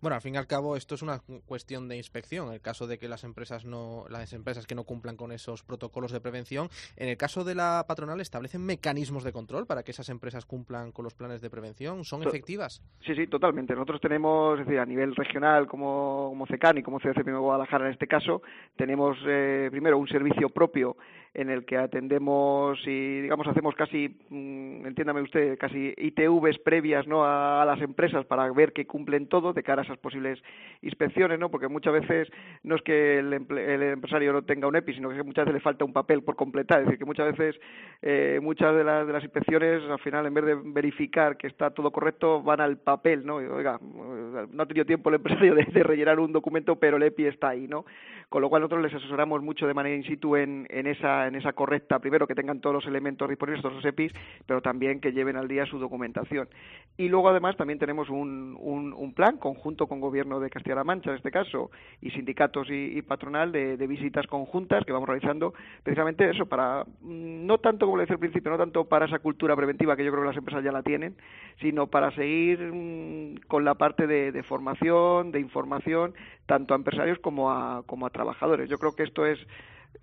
Bueno, 0.00 0.14
al 0.14 0.22
fin 0.22 0.34
y 0.34 0.38
al 0.38 0.46
cabo 0.46 0.76
esto 0.76 0.94
es 0.94 1.02
una 1.02 1.20
cuestión 1.46 1.88
de 1.88 1.96
inspección. 1.96 2.48
En 2.48 2.54
el 2.54 2.60
caso 2.60 2.86
de 2.86 2.98
que 2.98 3.08
las 3.08 3.24
empresas 3.24 3.64
no, 3.64 4.04
las 4.08 4.32
empresas 4.32 4.66
que 4.66 4.74
no 4.74 4.84
cumplan 4.84 5.16
con 5.16 5.32
esos 5.32 5.62
protocolos 5.62 6.12
de 6.12 6.20
prevención, 6.20 6.68
en 6.96 7.08
el 7.08 7.16
caso 7.16 7.44
de 7.44 7.54
la 7.54 7.84
patronal 7.86 8.20
establecen 8.20 8.64
mecanismos 8.64 9.24
de 9.24 9.32
control 9.32 9.66
para 9.66 9.82
que 9.82 9.90
esas 9.92 10.08
empresas 10.08 10.44
cumplan 10.46 10.92
con 10.92 11.04
los 11.04 11.14
planes 11.14 11.40
de 11.40 11.50
prevención. 11.50 12.04
¿Son 12.04 12.22
efectivas? 12.22 12.82
Sí, 13.04 13.14
sí, 13.14 13.26
totalmente. 13.26 13.74
Nosotros 13.74 14.00
tenemos, 14.00 14.58
es 14.60 14.66
decir, 14.66 14.80
a 14.80 14.86
nivel 14.86 15.14
regional 15.14 15.66
como, 15.66 16.28
como 16.30 16.46
CECAN 16.46 16.78
y 16.78 16.82
como 16.82 16.98
Guadalajara 16.98 17.86
en 17.86 17.92
este 17.92 18.06
caso, 18.06 18.42
tenemos 18.76 19.16
eh, 19.26 19.68
primero 19.70 19.98
un 19.98 20.08
servicio 20.08 20.48
propio 20.48 20.96
en 21.38 21.50
el 21.50 21.64
que 21.64 21.76
atendemos 21.76 22.80
y 22.84 23.20
digamos 23.20 23.46
hacemos 23.46 23.76
casi 23.76 24.08
mm, 24.28 24.86
entiéndame 24.86 25.22
usted 25.22 25.56
casi 25.56 25.94
ITVs 25.96 26.58
previas 26.58 27.06
no 27.06 27.24
a, 27.24 27.64
las 27.64 27.80
empresas 27.80 28.26
para 28.26 28.50
ver 28.50 28.72
que 28.72 28.86
cumplen 28.86 29.28
todo 29.28 29.52
de 29.52 29.62
cara 29.62 29.82
a 29.82 29.84
esas 29.84 29.98
posibles 29.98 30.42
inspecciones 30.82 31.38
no 31.38 31.48
porque 31.48 31.68
muchas 31.68 31.92
veces 31.92 32.28
no 32.64 32.74
es 32.74 32.82
que 32.82 33.20
el, 33.20 33.32
empresario 33.32 34.32
no 34.32 34.42
tenga 34.42 34.66
un 34.66 34.74
EPI 34.74 34.94
sino 34.94 35.10
que 35.10 35.22
muchas 35.22 35.44
veces 35.44 35.54
le 35.54 35.60
falta 35.60 35.84
un 35.84 35.92
papel 35.92 36.22
por 36.22 36.34
completar. 36.34 36.80
Es 36.80 36.86
decir 36.86 36.98
que 36.98 37.04
muchas 37.04 37.36
veces 37.36 37.60
eh, 38.02 38.40
muchas 38.42 38.74
de 38.74 38.82
las 38.82 39.06
de 39.06 39.12
las 39.12 39.22
inspecciones 39.22 39.88
al 39.88 40.00
final 40.00 40.26
en 40.26 40.34
vez 40.34 40.44
de 40.44 40.56
verificar 40.56 41.36
que 41.36 41.46
está 41.46 41.70
todo 41.70 41.92
correcto 41.92 42.42
van 42.42 42.60
al 42.60 42.78
papel 42.78 43.24
no 43.24 43.36
oiga 43.36 43.78
no 43.80 44.62
ha 44.62 44.66
tenido 44.66 44.86
tiempo 44.86 45.08
el 45.10 45.16
empresario 45.16 45.54
de, 45.54 45.64
de 45.64 45.82
rellenar 45.84 46.18
un 46.18 46.32
documento 46.32 46.76
pero 46.76 46.96
el 46.96 47.04
EPI 47.04 47.26
está 47.26 47.50
ahí 47.50 47.68
no 47.68 47.84
con 48.28 48.42
lo 48.42 48.50
cual 48.50 48.62
nosotros 48.62 48.82
les 48.82 48.94
asesoramos 48.94 49.42
mucho 49.42 49.66
de 49.66 49.74
manera 49.74 49.96
in 49.96 50.04
situ 50.04 50.36
en, 50.36 50.66
en, 50.68 50.86
esa, 50.86 51.26
en 51.28 51.36
esa 51.36 51.52
correcta, 51.52 51.98
primero 51.98 52.26
que 52.26 52.34
tengan 52.34 52.60
todos 52.60 52.74
los 52.74 52.86
elementos 52.86 53.28
disponibles, 53.28 53.62
todos 53.62 53.76
los 53.76 53.84
EPIs, 53.84 54.12
pero 54.46 54.60
también 54.60 55.00
que 55.00 55.12
lleven 55.12 55.36
al 55.36 55.48
día 55.48 55.66
su 55.66 55.78
documentación. 55.78 56.48
Y 56.96 57.08
luego 57.08 57.28
además 57.28 57.56
también 57.56 57.78
tenemos 57.78 58.10
un, 58.10 58.56
un, 58.58 59.12
plan 59.14 59.36
conjunto 59.38 59.86
con 59.86 60.00
Gobierno 60.00 60.38
de 60.38 60.50
Castilla-La 60.50 60.84
Mancha, 60.84 61.10
en 61.10 61.16
este 61.16 61.30
caso, 61.30 61.70
y 62.00 62.10
sindicatos 62.10 62.68
y, 62.70 63.00
patronal 63.02 63.52
de, 63.52 63.86
visitas 63.86 64.26
conjuntas 64.26 64.84
que 64.84 64.92
vamos 64.92 65.08
realizando 65.08 65.54
precisamente 65.82 66.28
eso, 66.28 66.46
para, 66.46 66.84
mm, 67.00 67.46
no 67.46 67.58
tanto 67.58 67.86
como 67.86 67.96
le 67.96 68.02
decía 68.02 68.14
al 68.14 68.20
principio, 68.20 68.50
no 68.50 68.58
tanto 68.58 68.84
para 68.84 69.06
esa 69.06 69.18
cultura 69.18 69.56
preventiva 69.56 69.96
que 69.96 70.04
yo 70.04 70.10
creo 70.10 70.22
que 70.22 70.28
las 70.28 70.36
empresas 70.36 70.62
ya 70.62 70.72
la 70.72 70.82
tienen, 70.82 71.16
sino 71.60 71.86
para 71.86 72.10
seguir 72.12 72.60
mm, 72.60 73.46
con 73.48 73.64
la 73.64 73.74
parte 73.74 74.06
de, 74.06 74.30
de 74.30 74.42
formación, 74.42 75.32
de 75.32 75.40
información, 75.40 76.14
tanto 76.46 76.74
a 76.74 76.76
empresarios 76.76 77.18
como 77.18 77.50
a, 77.50 77.82
como 77.86 78.06
a 78.06 78.10
trabajadores. 78.10 78.68
Yo 78.68 78.78
creo 78.78 78.94
que 78.94 79.02
esto 79.04 79.26
es 79.26 79.38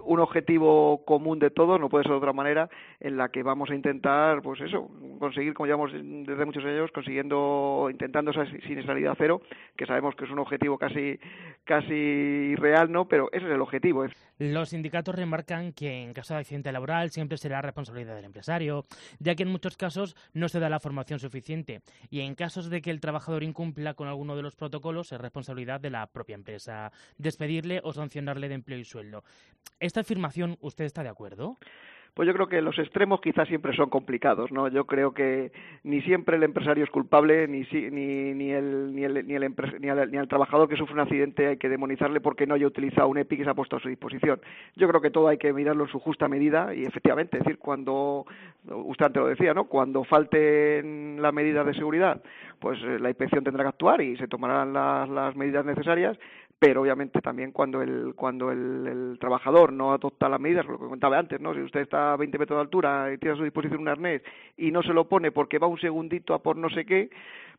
un 0.05 0.19
objetivo 0.19 1.03
común 1.05 1.39
de 1.39 1.49
todos, 1.49 1.79
no 1.79 1.89
puede 1.89 2.03
ser 2.03 2.11
de 2.11 2.17
otra 2.17 2.33
manera, 2.33 2.69
en 2.99 3.17
la 3.17 3.29
que 3.29 3.43
vamos 3.43 3.69
a 3.69 3.75
intentar, 3.75 4.41
pues 4.41 4.61
eso, 4.61 4.89
conseguir, 5.19 5.53
como 5.53 5.67
llevamos 5.67 5.91
desde 5.91 6.45
muchos 6.45 6.63
años, 6.63 6.91
consiguiendo, 6.91 7.87
intentando 7.91 8.31
esa 8.31 8.45
siniestralidad 8.45 9.15
cero, 9.17 9.41
que 9.75 9.85
sabemos 9.85 10.15
que 10.15 10.25
es 10.25 10.31
un 10.31 10.39
objetivo 10.39 10.77
casi, 10.77 11.19
casi 11.63 12.55
real, 12.55 12.91
¿no? 12.91 13.05
Pero 13.07 13.29
ese 13.31 13.45
es 13.45 13.51
el 13.51 13.61
objetivo. 13.61 14.05
Los 14.37 14.69
sindicatos 14.69 15.15
remarcan 15.15 15.71
que 15.71 16.03
en 16.03 16.13
caso 16.13 16.33
de 16.33 16.41
accidente 16.41 16.71
laboral 16.71 17.09
siempre 17.09 17.37
será 17.37 17.61
responsabilidad 17.61 18.15
del 18.15 18.25
empresario, 18.25 18.85
ya 19.19 19.35
que 19.35 19.43
en 19.43 19.49
muchos 19.49 19.77
casos 19.77 20.15
no 20.33 20.49
se 20.49 20.59
da 20.59 20.69
la 20.69 20.81
formación 20.81 21.19
suficiente 21.19 21.81
y 22.09 22.19
en 22.19 22.35
casos 22.35 22.69
de 22.69 22.81
que 22.81 22.91
el 22.91 22.99
trabajador 22.99 23.43
incumpla 23.43 23.93
con 23.93 24.07
alguno 24.07 24.35
de 24.35 24.41
los 24.41 24.55
protocolos 24.55 25.11
es 25.11 25.21
responsabilidad 25.21 25.79
de 25.79 25.89
la 25.89 26.07
propia 26.07 26.35
empresa 26.35 26.91
despedirle 27.17 27.79
o 27.83 27.93
sancionarle 27.93 28.49
de 28.49 28.55
empleo 28.55 28.79
y 28.79 28.83
sueldo. 28.83 29.23
¿Esta 29.95 30.01
afirmación 30.01 30.57
usted 30.59 30.83
está 30.83 31.03
de 31.03 31.07
acuerdo? 31.07 31.57
pues 32.15 32.27
yo 32.27 32.33
creo 32.33 32.47
que 32.47 32.61
los 32.61 32.79
extremos 32.79 33.19
quizás 33.19 33.45
siempre 33.49 33.75
son 33.75 33.89
complicados, 33.89 34.49
¿no? 34.49 34.69
Yo 34.69 34.85
creo 34.85 35.13
que 35.13 35.51
ni 35.83 36.01
siempre 36.01 36.37
el 36.37 36.43
empresario 36.43 36.85
es 36.85 36.89
culpable, 36.89 37.45
ni, 37.49 37.67
ni, 37.73 38.33
ni, 38.33 38.51
el, 38.51 38.95
ni, 38.95 39.03
el, 39.03 39.27
ni, 39.27 39.35
el 39.35 39.53
ni, 39.81 40.17
al, 40.17 40.27
trabajador 40.29 40.69
que 40.69 40.77
sufre 40.77 40.93
un 40.93 41.01
accidente 41.01 41.47
hay 41.47 41.57
que 41.57 41.67
demonizarle 41.67 42.21
porque 42.21 42.47
no 42.47 42.55
haya 42.55 42.67
utilizado 42.67 43.09
un 43.09 43.17
EPI 43.17 43.35
que 43.35 43.43
se 43.43 43.49
ha 43.49 43.53
puesto 43.53 43.75
a 43.75 43.81
su 43.81 43.89
disposición. 43.89 44.39
Yo 44.77 44.87
creo 44.87 45.01
que 45.01 45.11
todo 45.11 45.27
hay 45.27 45.37
que 45.37 45.51
mirarlo 45.51 45.83
en 45.83 45.91
su 45.91 45.99
justa 45.99 46.29
medida 46.29 46.73
y 46.73 46.85
efectivamente, 46.85 47.37
es 47.37 47.43
decir, 47.43 47.59
cuando, 47.59 48.25
usted 48.65 49.07
antes 49.07 49.21
lo 49.21 49.27
decía, 49.27 49.53
¿no? 49.53 49.65
Cuando 49.65 50.05
falten 50.05 51.21
las 51.21 51.33
medidas 51.33 51.65
de 51.65 51.73
seguridad, 51.73 52.23
pues 52.61 52.79
eh, 52.81 52.97
la 52.97 53.09
inspección 53.09 53.43
tendrá 53.43 53.65
que 53.65 53.69
actuar 53.69 53.99
y 53.99 54.15
se 54.15 54.29
tomarán 54.29 54.71
las, 54.71 55.09
las 55.09 55.35
medidas 55.35 55.65
necesarias, 55.65 56.17
pero 56.57 56.81
obviamente 56.81 57.21
también 57.21 57.51
cuando 57.51 57.81
el 57.81 58.13
cuando 58.15 58.51
el, 58.51 59.17
trabajador 59.19 59.73
no 59.73 59.93
adopta 59.93 60.29
las 60.29 60.39
medidas, 60.39 60.65
lo 60.65 60.77
que 60.77 60.85
comentaba 60.85 61.17
antes, 61.17 61.39
¿no? 61.39 61.53
Si 61.53 61.61
usted 61.61 61.81
está 61.81 62.13
a 62.13 62.17
20 62.17 62.37
metros 62.37 62.57
de 62.57 62.61
altura 62.61 63.13
y 63.13 63.17
tiene 63.17 63.35
a 63.35 63.37
su 63.37 63.43
disposición 63.43 63.81
un 63.81 63.87
arnés 63.87 64.21
y 64.57 64.71
no 64.71 64.81
se 64.83 64.93
lo 64.93 65.07
pone 65.07 65.31
porque 65.31 65.59
va 65.59 65.67
un 65.67 65.79
segundito 65.79 66.33
a 66.33 66.41
por 66.41 66.57
no 66.57 66.69
sé 66.69 66.85
qué, 66.85 67.09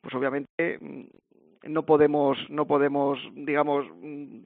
pues 0.01 0.15
obviamente 0.15 0.79
mm, 0.81 1.05
no 1.69 1.85
podemos, 1.85 2.39
no 2.49 2.67
podemos, 2.67 3.19
digamos, 3.35 3.87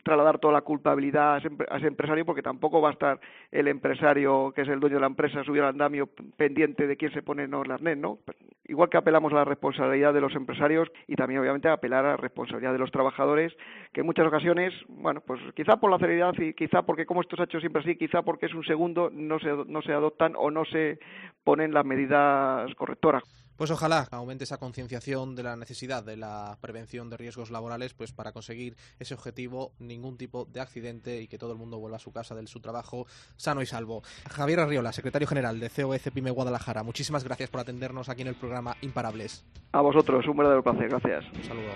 trasladar 0.03 0.39
toda 0.39 0.55
la 0.55 0.63
culpabilidad 0.63 1.35
a 1.35 1.39
ese, 1.77 1.87
empresario 1.87 2.25
porque 2.25 2.43
tampoco 2.43 2.81
va 2.81 2.91
a 2.91 2.93
estar 2.93 3.21
el 3.51 3.69
empresario, 3.69 4.53
que 4.55 4.63
es 4.63 4.69
el 4.69 4.81
dueño 4.81 4.97
de 4.97 5.01
la 5.01 5.07
empresa, 5.07 5.45
subir 5.45 5.63
al 5.63 5.71
andamio 5.71 6.09
pendiente 6.37 6.87
de 6.87 6.97
quién 6.97 7.13
se 7.13 7.23
pone 7.23 7.45
en 7.45 7.51
las 7.51 7.81
net, 7.81 7.97
¿no? 7.97 8.19
Igual 8.67 8.89
que 8.89 8.99
apelamos 8.99 9.33
a 9.33 9.37
la 9.37 9.45
responsabilidad 9.45 10.15
de 10.15 10.21
los 10.21 10.35
empresarios 10.35 10.89
y 11.09 11.17
también, 11.17 11.41
obviamente, 11.41 11.69
a 11.69 11.73
apelar 11.73 12.05
a 12.05 12.11
la 12.11 12.17
responsabilidad 12.17 12.73
de 12.73 12.79
los 12.79 12.93
trabajadores, 12.93 13.53
que 13.93 14.01
en 14.01 14.07
muchas 14.07 14.27
ocasiones, 14.27 14.73
bueno, 14.89 15.21
pues 15.21 15.41
quizá 15.55 15.77
por 15.77 15.91
la 15.91 15.99
celeridad 15.99 16.35
y 16.39 16.55
quizá 16.55 16.83
porque 16.83 17.07
como 17.07 17.21
esto 17.21 17.37
se 17.37 17.43
ha 17.43 17.45
hecho 17.47 17.61
siempre 17.61 17.83
así, 17.83 17.97
quizá 17.97 18.23
porque 18.23 18.47
es 18.47 18.55
un 18.55 18.65
segundo, 18.65 19.11
no 19.13 19.39
se, 19.41 19.49
no 19.67 19.83
se 19.83 19.93
adoptan 19.93 20.35
o 20.37 20.51
no 20.51 20.65
se 20.65 21.01
ponen 21.43 21.75
las 21.75 21.85
medidas 21.85 22.73
correctoras. 22.77 23.25
Pues 23.61 23.71
ojalá 23.71 24.09
aumente 24.11 24.45
esa 24.45 24.57
concienciación 24.57 25.37
de 25.37 25.43
la 25.43 25.55
necesidad 25.55 26.03
de 26.03 26.17
la 26.17 26.57
prevención 26.63 27.11
de 27.11 27.19
riesgos 27.19 27.51
laborales, 27.51 27.93
pues 27.93 28.11
para 28.11 28.33
conseguir 28.33 28.75
ese 28.99 29.13
objetivo, 29.13 29.73
ningún 29.79 30.17
tipo 30.17 30.47
de 30.47 30.63
accidente 30.63 31.21
y 31.21 31.29
que 31.29 31.37
todo 31.37 31.53
el 31.53 31.59
mundo 31.59 31.79
vuelva 31.79 31.99
a 31.99 32.01
su 32.01 32.11
casa 32.11 32.35
de 32.35 32.47
su 32.47 32.61
trabajo 32.61 33.07
sano 33.37 33.61
y 33.61 33.67
salvo. 33.67 34.01
Javier 34.31 34.61
Arriola, 34.61 34.93
secretario 34.93 35.29
general 35.29 35.61
de 35.61 35.69
COEC 35.69 36.11
Pyme 36.11 36.31
Guadalajara, 36.31 36.83
muchísimas 36.83 37.23
gracias 37.23 37.51
por 37.51 37.61
atendernos 37.61 38.09
aquí 38.09 38.23
en 38.23 38.29
el 38.29 38.35
programa 38.35 38.79
Imparables. 38.81 39.45
A 39.73 39.83
vosotros, 39.83 40.27
un 40.27 40.39
verdadero 40.39 40.63
placer, 40.63 40.89
gracias. 40.89 41.27
Un 41.37 41.45
saludo. 41.45 41.73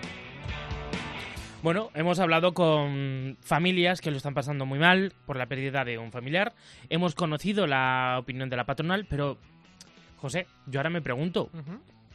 Bueno, 1.62 1.90
hemos 1.92 2.18
hablado 2.18 2.54
con 2.54 3.36
familias 3.42 4.00
que 4.00 4.10
lo 4.10 4.16
están 4.16 4.32
pasando 4.32 4.64
muy 4.64 4.78
mal 4.78 5.12
por 5.26 5.36
la 5.36 5.46
pérdida 5.46 5.84
de 5.84 5.98
un 5.98 6.12
familiar. 6.12 6.54
Hemos 6.88 7.14
conocido 7.14 7.66
la 7.66 8.16
opinión 8.18 8.48
de 8.48 8.56
la 8.56 8.64
patronal, 8.64 9.06
pero 9.08 9.36
José, 10.16 10.46
yo 10.66 10.80
ahora 10.80 10.90
me 10.90 11.02
pregunto, 11.02 11.50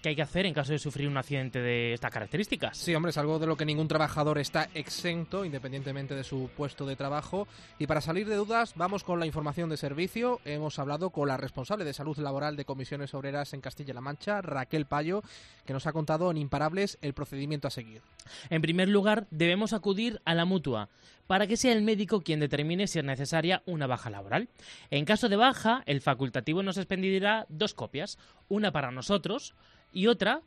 ¿qué 0.01 0.09
hay 0.09 0.15
que 0.15 0.21
hacer 0.21 0.45
en 0.45 0.53
caso 0.53 0.71
de 0.71 0.79
sufrir 0.79 1.07
un 1.07 1.17
accidente 1.17 1.59
de 1.59 1.93
estas 1.93 2.11
características? 2.11 2.77
Sí, 2.77 2.95
hombre, 2.95 3.11
es 3.11 3.17
algo 3.17 3.39
de 3.39 3.47
lo 3.47 3.57
que 3.57 3.65
ningún 3.65 3.87
trabajador 3.87 4.37
está 4.37 4.69
exento, 4.73 5.45
independientemente 5.45 6.15
de 6.15 6.23
su 6.23 6.49
puesto 6.55 6.85
de 6.85 6.95
trabajo. 6.95 7.47
Y 7.77 7.87
para 7.87 8.01
salir 8.01 8.27
de 8.27 8.35
dudas, 8.35 8.73
vamos 8.75 9.03
con 9.03 9.19
la 9.19 9.25
información 9.25 9.69
de 9.69 9.77
servicio. 9.77 10.39
Hemos 10.45 10.79
hablado 10.79 11.09
con 11.09 11.27
la 11.27 11.37
responsable 11.37 11.85
de 11.85 11.93
salud 11.93 12.17
laboral 12.17 12.55
de 12.55 12.65
comisiones 12.65 13.13
obreras 13.13 13.53
en 13.53 13.61
Castilla-La 13.61 14.01
Mancha, 14.01 14.41
Raquel 14.41 14.85
Payo, 14.85 15.21
que 15.65 15.73
nos 15.73 15.87
ha 15.87 15.93
contado 15.93 16.31
en 16.31 16.37
Imparables 16.37 16.97
el 17.01 17.13
procedimiento 17.13 17.67
a 17.67 17.71
seguir. 17.71 18.01
En 18.49 18.61
primer 18.61 18.89
lugar, 18.89 19.27
debemos 19.31 19.73
acudir 19.73 20.21
a 20.25 20.33
la 20.33 20.45
mutua 20.45 20.89
para 21.27 21.45
que 21.45 21.57
sea 21.57 21.73
el 21.73 21.83
médico 21.83 22.21
quien 22.21 22.39
determine 22.39 22.87
si 22.87 22.97
es 22.97 23.05
necesaria 23.05 23.61
una 23.67 23.85
baja 23.85 24.09
laboral. 24.09 24.49
En 24.89 25.05
caso 25.05 25.29
de 25.29 25.35
baja, 25.35 25.83
el 25.85 26.01
facultativo 26.01 26.63
nos 26.63 26.77
expedirá 26.77 27.45
dos 27.49 27.75
copias, 27.75 28.17
una 28.47 28.71
para 28.71 28.89
nosotros 28.91 29.53
y 29.91 30.07
otra 30.07 30.41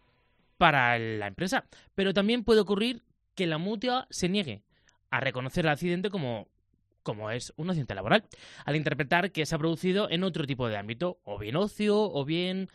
para 0.59 0.99
la 0.99 1.27
empresa. 1.27 1.65
Pero 1.95 2.15
también 2.15 2.45
puede 2.45 2.61
ocurrir 2.61 3.03
que 3.35 3.47
la 3.47 3.59
mutua 3.59 4.07
se 4.11 4.29
niegue 4.29 4.63
a 5.11 5.21
reconocer 5.21 5.65
el 5.65 5.71
accidente 5.71 6.11
como 6.11 6.49
como 7.03 7.31
es 7.31 7.53
un 7.57 7.69
accidente 7.69 7.95
laboral, 7.95 8.25
al 8.65 8.77
interpretar 8.77 9.33
que 9.33 9.45
se 9.45 9.55
ha 9.55 9.59
producido 9.59 10.09
en 10.09 10.23
otro 10.23 10.47
tipo 10.47 10.69
de 10.69 10.77
ámbito, 10.77 11.19
o 11.25 11.39
bien 11.39 11.57
ocio, 11.57 12.01
o 12.01 12.25
bien 12.25 12.69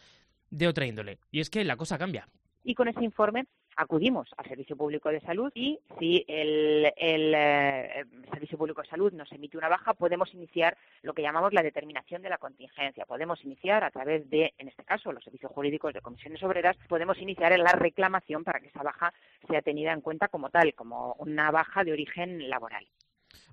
de 0.49 0.67
otra 0.67 0.86
índole. 0.86 1.19
Y 1.32 1.39
es 1.39 1.49
que 1.49 1.63
la 1.63 1.77
cosa 1.77 1.97
cambia. 1.97 2.27
Y 2.63 2.75
con 2.75 2.88
ese 2.88 3.03
informe 3.03 3.45
acudimos 3.77 4.27
al 4.35 4.47
Servicio 4.47 4.75
Público 4.75 5.09
de 5.09 5.21
Salud 5.21 5.51
y 5.55 5.79
si 5.99 6.25
el, 6.27 6.91
eh, 6.97 8.05
Servicio 8.31 8.57
Público 8.57 8.81
de 8.81 8.89
Salud 8.89 9.13
nos 9.13 9.31
emite 9.31 9.57
una 9.57 9.69
baja, 9.69 9.93
podemos 9.93 10.33
iniciar 10.33 10.75
lo 11.03 11.13
que 11.13 11.21
llamamos 11.21 11.53
la 11.53 11.63
determinación 11.63 12.21
de 12.21 12.29
la 12.29 12.39
contingencia. 12.39 13.05
Podemos 13.05 13.43
iniciar 13.45 13.83
a 13.83 13.91
través 13.91 14.29
de, 14.29 14.53
en 14.57 14.67
este 14.67 14.83
caso, 14.83 15.11
los 15.11 15.23
servicios 15.23 15.51
jurídicos 15.51 15.93
de 15.93 16.01
comisiones 16.01 16.41
obreras, 16.43 16.75
podemos 16.89 17.19
iniciar 17.19 17.57
la 17.57 17.71
reclamación 17.71 18.43
para 18.43 18.59
que 18.59 18.67
esa 18.67 18.83
baja 18.83 19.13
sea 19.47 19.61
tenida 19.61 19.93
en 19.93 20.01
cuenta 20.01 20.27
como 20.27 20.49
tal, 20.49 20.73
como 20.73 21.13
una 21.19 21.51
baja 21.51 21.83
de 21.83 21.93
origen 21.93 22.49
laboral. 22.49 22.87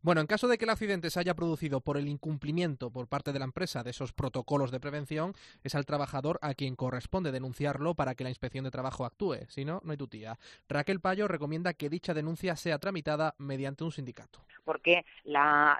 Bueno, 0.05 0.21
en 0.21 0.27
caso 0.27 0.49
de 0.49 0.59
que 0.59 0.67
el 0.67 0.71
accidente 0.71 1.09
se 1.09 1.19
haya 1.19 1.33
producido 1.33 1.81
por 1.81 1.97
el 1.97 2.09
incumplimiento 2.09 2.91
por 2.91 3.09
parte 3.09 3.33
de 3.33 3.39
la 3.39 3.47
empresa 3.47 3.83
de 3.83 3.89
esos 3.89 4.13
protocolos 4.13 4.71
de 4.71 4.79
prevención, 4.79 5.33
es 5.63 5.75
al 5.75 5.87
trabajador 5.87 6.39
a 6.43 6.53
quien 6.53 6.77
corresponde 6.77 7.33
denunciarlo 7.33 7.95
para 7.95 8.15
que 8.15 8.23
la 8.23 8.29
inspección 8.29 8.65
de 8.65 8.71
trabajo 8.71 9.07
actúe. 9.07 9.47
Si 9.49 9.65
no, 9.65 9.81
no 9.83 9.93
hay 9.93 9.97
tutía. 9.97 10.37
Raquel 10.69 11.01
Payo 11.01 11.27
recomienda 11.27 11.73
que 11.73 11.89
dicha 11.89 12.13
denuncia 12.13 12.55
sea 12.55 12.79
tramitada 12.79 13.35
mediante 13.39 13.83
un 13.83 13.93
sindicato. 13.93 14.41
Porque 14.67 15.07
la, 15.25 15.79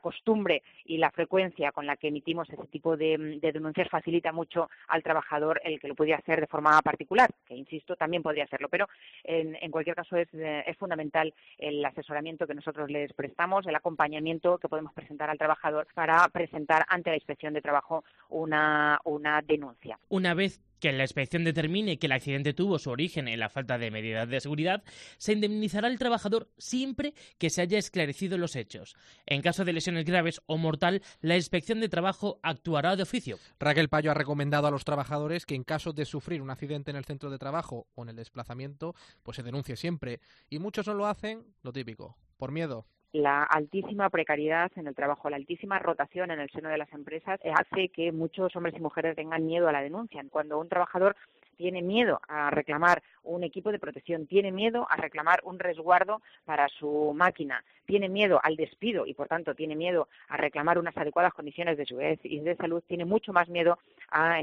costumbre 0.00 0.62
y 0.84 0.98
la 0.98 1.10
frecuencia 1.10 1.72
con 1.72 1.84
la 1.84 1.96
que 1.96 2.08
emitimos 2.08 2.48
ese 2.50 2.64
tipo 2.68 2.96
de, 2.96 3.40
denuncias 3.40 3.88
facilita 3.88 4.30
mucho 4.30 4.70
al 4.86 5.02
trabajador 5.02 5.60
el 5.64 5.80
que 5.80 5.88
lo 5.88 5.96
pudiera 5.96 6.18
hacer 6.18 6.40
de 6.40 6.46
forma 6.46 6.80
particular, 6.82 7.28
que 7.44 7.56
insisto, 7.56 7.96
también 7.96 8.22
podría 8.22 8.44
hacerlo. 8.44 8.68
Pero 8.68 8.86
en, 9.24 9.70
cualquier 9.72 9.96
caso 9.96 10.16
es, 10.16 10.28
es 10.32 10.76
fundamental 10.76 11.34
el 11.58 11.84
asesoramiento 11.84 12.46
que 12.46 12.54
nosotros 12.54 12.88
les 12.88 13.12
prestamos 13.14 13.47
el 13.66 13.74
acompañamiento 13.74 14.58
que 14.58 14.68
podemos 14.68 14.92
presentar 14.92 15.30
al 15.30 15.38
trabajador 15.38 15.86
para 15.94 16.28
presentar 16.28 16.84
ante 16.88 17.10
la 17.10 17.16
inspección 17.16 17.54
de 17.54 17.62
trabajo 17.62 18.04
una, 18.28 19.00
una 19.04 19.42
denuncia. 19.42 19.98
Una 20.08 20.34
vez 20.34 20.60
que 20.80 20.92
la 20.92 21.04
inspección 21.04 21.44
determine 21.44 21.98
que 21.98 22.06
el 22.06 22.12
accidente 22.12 22.54
tuvo 22.54 22.78
su 22.78 22.90
origen 22.90 23.28
en 23.28 23.40
la 23.40 23.48
falta 23.48 23.78
de 23.78 23.90
medidas 23.90 24.28
de 24.28 24.40
seguridad, 24.40 24.82
se 25.16 25.32
indemnizará 25.32 25.88
al 25.88 25.98
trabajador 25.98 26.48
siempre 26.56 27.14
que 27.38 27.50
se 27.50 27.62
haya 27.62 27.78
esclarecido 27.78 28.38
los 28.38 28.56
hechos. 28.56 28.96
En 29.26 29.42
caso 29.42 29.64
de 29.64 29.72
lesiones 29.72 30.04
graves 30.04 30.40
o 30.46 30.56
mortal, 30.56 31.02
la 31.20 31.36
inspección 31.36 31.80
de 31.80 31.88
trabajo 31.88 32.38
actuará 32.42 32.96
de 32.96 33.02
oficio. 33.02 33.38
Raquel 33.58 33.88
Payo 33.88 34.10
ha 34.10 34.14
recomendado 34.14 34.66
a 34.66 34.70
los 34.70 34.84
trabajadores 34.84 35.46
que 35.46 35.54
en 35.54 35.64
caso 35.64 35.92
de 35.92 36.04
sufrir 36.04 36.42
un 36.42 36.50
accidente 36.50 36.90
en 36.90 36.96
el 36.96 37.04
centro 37.04 37.30
de 37.30 37.38
trabajo 37.38 37.86
o 37.94 38.02
en 38.02 38.10
el 38.10 38.16
desplazamiento, 38.16 38.94
pues 39.22 39.36
se 39.36 39.42
denuncie 39.42 39.76
siempre. 39.76 40.20
Y 40.48 40.58
muchos 40.58 40.86
no 40.86 40.94
lo 40.94 41.06
hacen, 41.06 41.44
lo 41.62 41.72
típico, 41.72 42.16
por 42.36 42.52
miedo 42.52 42.86
la 43.12 43.42
altísima 43.42 44.10
precariedad 44.10 44.70
en 44.76 44.86
el 44.86 44.94
trabajo, 44.94 45.30
la 45.30 45.36
altísima 45.36 45.78
rotación 45.78 46.30
en 46.30 46.40
el 46.40 46.50
seno 46.50 46.68
de 46.68 46.78
las 46.78 46.92
empresas 46.92 47.40
eh, 47.42 47.52
hace 47.54 47.88
que 47.88 48.12
muchos 48.12 48.54
hombres 48.54 48.74
y 48.76 48.80
mujeres 48.80 49.16
tengan 49.16 49.46
miedo 49.46 49.68
a 49.68 49.72
la 49.72 49.82
denuncia. 49.82 50.22
Cuando 50.30 50.58
un 50.58 50.68
trabajador 50.68 51.16
tiene 51.56 51.82
miedo 51.82 52.20
a 52.28 52.50
reclamar 52.50 53.02
un 53.24 53.42
equipo 53.44 53.72
de 53.72 53.78
protección, 53.78 54.26
tiene 54.26 54.52
miedo 54.52 54.86
a 54.90 54.96
reclamar 54.96 55.40
un 55.42 55.58
resguardo 55.58 56.22
para 56.44 56.68
su 56.68 57.12
máquina, 57.14 57.64
tiene 57.86 58.08
miedo 58.08 58.40
al 58.42 58.56
despido 58.56 59.06
y, 59.06 59.14
por 59.14 59.26
tanto, 59.26 59.54
tiene 59.54 59.74
miedo 59.74 60.08
a 60.28 60.36
reclamar 60.36 60.78
unas 60.78 60.96
adecuadas 60.96 61.34
condiciones 61.34 61.76
de 61.76 61.86
seguridad 61.86 62.18
y 62.22 62.40
de 62.40 62.56
salud, 62.56 62.82
tiene 62.86 63.04
mucho 63.04 63.32
más 63.32 63.48
miedo 63.48 63.78
a, 64.10 64.40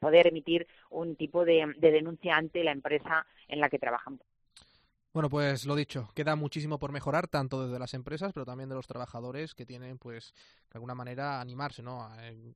poder 0.00 0.26
emitir 0.26 0.66
un 0.90 1.16
tipo 1.16 1.44
de, 1.44 1.74
de 1.78 1.90
denuncia 1.90 2.36
ante 2.36 2.62
la 2.62 2.72
empresa 2.72 3.26
en 3.48 3.60
la 3.60 3.68
que 3.68 3.78
trabajan. 3.78 4.18
Bueno, 5.12 5.28
pues 5.28 5.66
lo 5.66 5.74
dicho, 5.74 6.08
queda 6.14 6.36
muchísimo 6.36 6.78
por 6.78 6.92
mejorar, 6.92 7.26
tanto 7.26 7.66
desde 7.66 7.80
las 7.80 7.94
empresas, 7.94 8.32
pero 8.32 8.46
también 8.46 8.68
de 8.68 8.76
los 8.76 8.86
trabajadores 8.86 9.56
que 9.56 9.66
tienen, 9.66 9.98
pues, 9.98 10.32
de 10.70 10.76
alguna 10.76 10.94
manera 10.94 11.40
animarse, 11.40 11.82
¿no? 11.82 12.08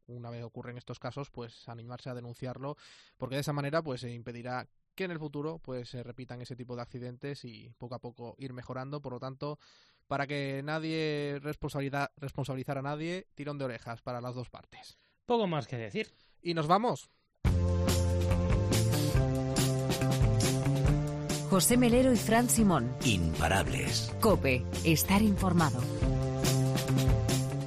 Una 0.07 0.31
vez 0.31 0.45
ocurren 0.45 0.79
estos 0.79 1.01
casos, 1.01 1.31
pues, 1.31 1.69
animarse 1.69 2.11
a 2.11 2.15
denunciarlo, 2.15 2.77
porque 3.17 3.35
de 3.35 3.41
esa 3.41 3.53
manera, 3.53 3.83
pues, 3.83 4.03
se 4.03 4.13
impedirá 4.13 4.69
que 4.95 5.03
en 5.03 5.11
el 5.11 5.19
futuro, 5.19 5.59
pues, 5.59 5.89
se 5.89 6.05
repitan 6.05 6.41
ese 6.43 6.55
tipo 6.55 6.77
de 6.77 6.83
accidentes 6.83 7.45
y 7.45 7.73
poco 7.77 7.97
a 7.97 7.99
poco 7.99 8.37
ir 8.39 8.53
mejorando. 8.53 9.03
Por 9.03 9.15
lo 9.15 9.19
tanto, 9.19 9.59
para 10.07 10.29
que 10.29 10.63
nadie 10.63 11.41
responsabilizar 11.41 12.79
a 12.79 12.83
nadie, 12.83 13.27
tirón 13.35 13.59
de 13.59 13.65
orejas 13.65 14.01
para 14.01 14.21
las 14.21 14.37
dos 14.37 14.49
partes. 14.49 14.97
Poco 15.27 15.49
más 15.49 15.67
que 15.67 15.77
decir. 15.77 16.15
Y 16.41 16.55
nos 16.55 16.69
vamos. 16.69 17.11
José 21.55 21.77
Melero 21.77 22.13
y 22.13 22.17
Fran 22.17 22.49
Simón. 22.49 22.93
Imparables. 23.05 24.13
Cope, 24.21 24.65
estar 24.83 25.23
informado. 25.23 25.81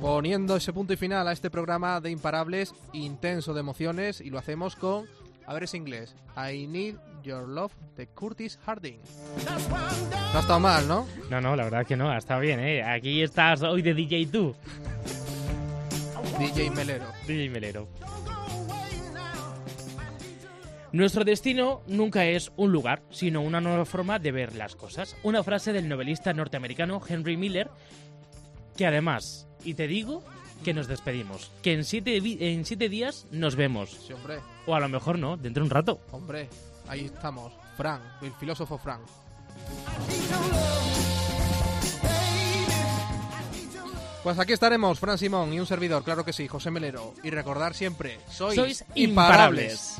Poniendo 0.02 0.58
ese 0.58 0.73
punto 0.73 0.91
y 0.91 0.97
final 0.97 1.26
a 1.26 1.32
este 1.32 1.50
programa 1.50 2.02
de 2.02 2.12
Imparables, 2.12 2.76
intenso 2.91 3.54
de 3.54 3.62
emociones, 3.62 4.19
y 4.19 4.30
lo 4.30 4.39
hacemos 4.39 4.76
con, 4.76 5.06
a 5.45 5.54
ver, 5.54 5.63
es 5.63 5.73
inglés, 5.73 6.17
I 6.36 6.67
Need 6.67 6.95
Your 7.23 7.47
Love 7.47 7.71
de 7.95 8.08
Curtis 8.08 8.60
Harding. 8.65 9.00
No 9.45 10.38
ha 10.38 10.41
estado 10.41 10.60
mal, 10.60 10.86
¿no? 10.86 11.08
No, 11.30 11.39
no, 11.39 11.56
la 11.56 11.63
verdad 11.63 11.84
es 11.84 11.88
que 11.88 11.95
no, 11.95 12.10
ha 12.10 12.17
estado 12.17 12.41
bien, 12.41 12.60
¿eh? 12.60 12.84
Aquí 12.84 13.21
estás 13.21 13.62
hoy 13.62 13.82
de 13.84 13.93
DJ 13.93 14.26
tú. 14.26 14.54
DJ 16.38 16.71
Melero. 16.71 17.06
DJ 17.26 17.50
Melero. 17.50 17.88
Nuestro 20.91 21.26
destino 21.26 21.82
nunca 21.88 22.26
es 22.26 22.52
un 22.56 22.71
lugar, 22.71 23.04
sino 23.10 23.41
una 23.41 23.60
nueva 23.60 23.86
forma 23.86 24.19
de 24.19 24.32
ver 24.32 24.56
las 24.56 24.76
cosas. 24.76 25.17
Una 25.23 25.43
frase 25.43 25.73
del 25.73 25.89
novelista 25.89 26.34
norteamericano 26.34 27.02
Henry 27.08 27.36
Miller, 27.36 27.69
que 28.78 28.88
además, 28.88 29.47
y 29.63 29.73
te 29.73 29.88
digo 29.88 30.23
que 30.63 30.73
nos 30.73 30.88
despedimos, 30.88 31.52
que 31.62 31.73
en 31.73 31.84
siete, 31.84 32.17
en 32.17 32.65
siete 32.65 32.89
días 32.89 33.28
nos 33.32 33.56
vemos. 33.56 33.91
Sí, 34.08 34.13
hombre. 34.13 34.39
O 34.65 34.76
a 34.76 34.80
lo 34.80 34.89
mejor 34.89 35.19
no, 35.19 35.36
dentro 35.36 35.62
de 35.62 35.67
un 35.67 35.71
rato. 35.71 36.00
Hombre, 36.12 36.50
ahí 36.88 37.06
estamos, 37.06 37.54
Frank, 37.76 38.02
el 38.21 38.32
filósofo 38.34 38.78
Frank. 38.78 39.02
Pues 44.28 44.40
aquí 44.40 44.52
estaremos, 44.52 45.00
Fran 45.00 45.18
Simón 45.18 45.54
y 45.54 45.60
un 45.62 45.66
servidor, 45.66 46.04
claro 46.04 46.26
que 46.26 46.34
sí, 46.34 46.50
José 46.50 46.70
Melero. 46.70 47.13
Y 47.24 47.30
recordar 47.30 47.74
siempre, 47.74 48.20
sois, 48.30 48.84
imparables. 48.94 49.96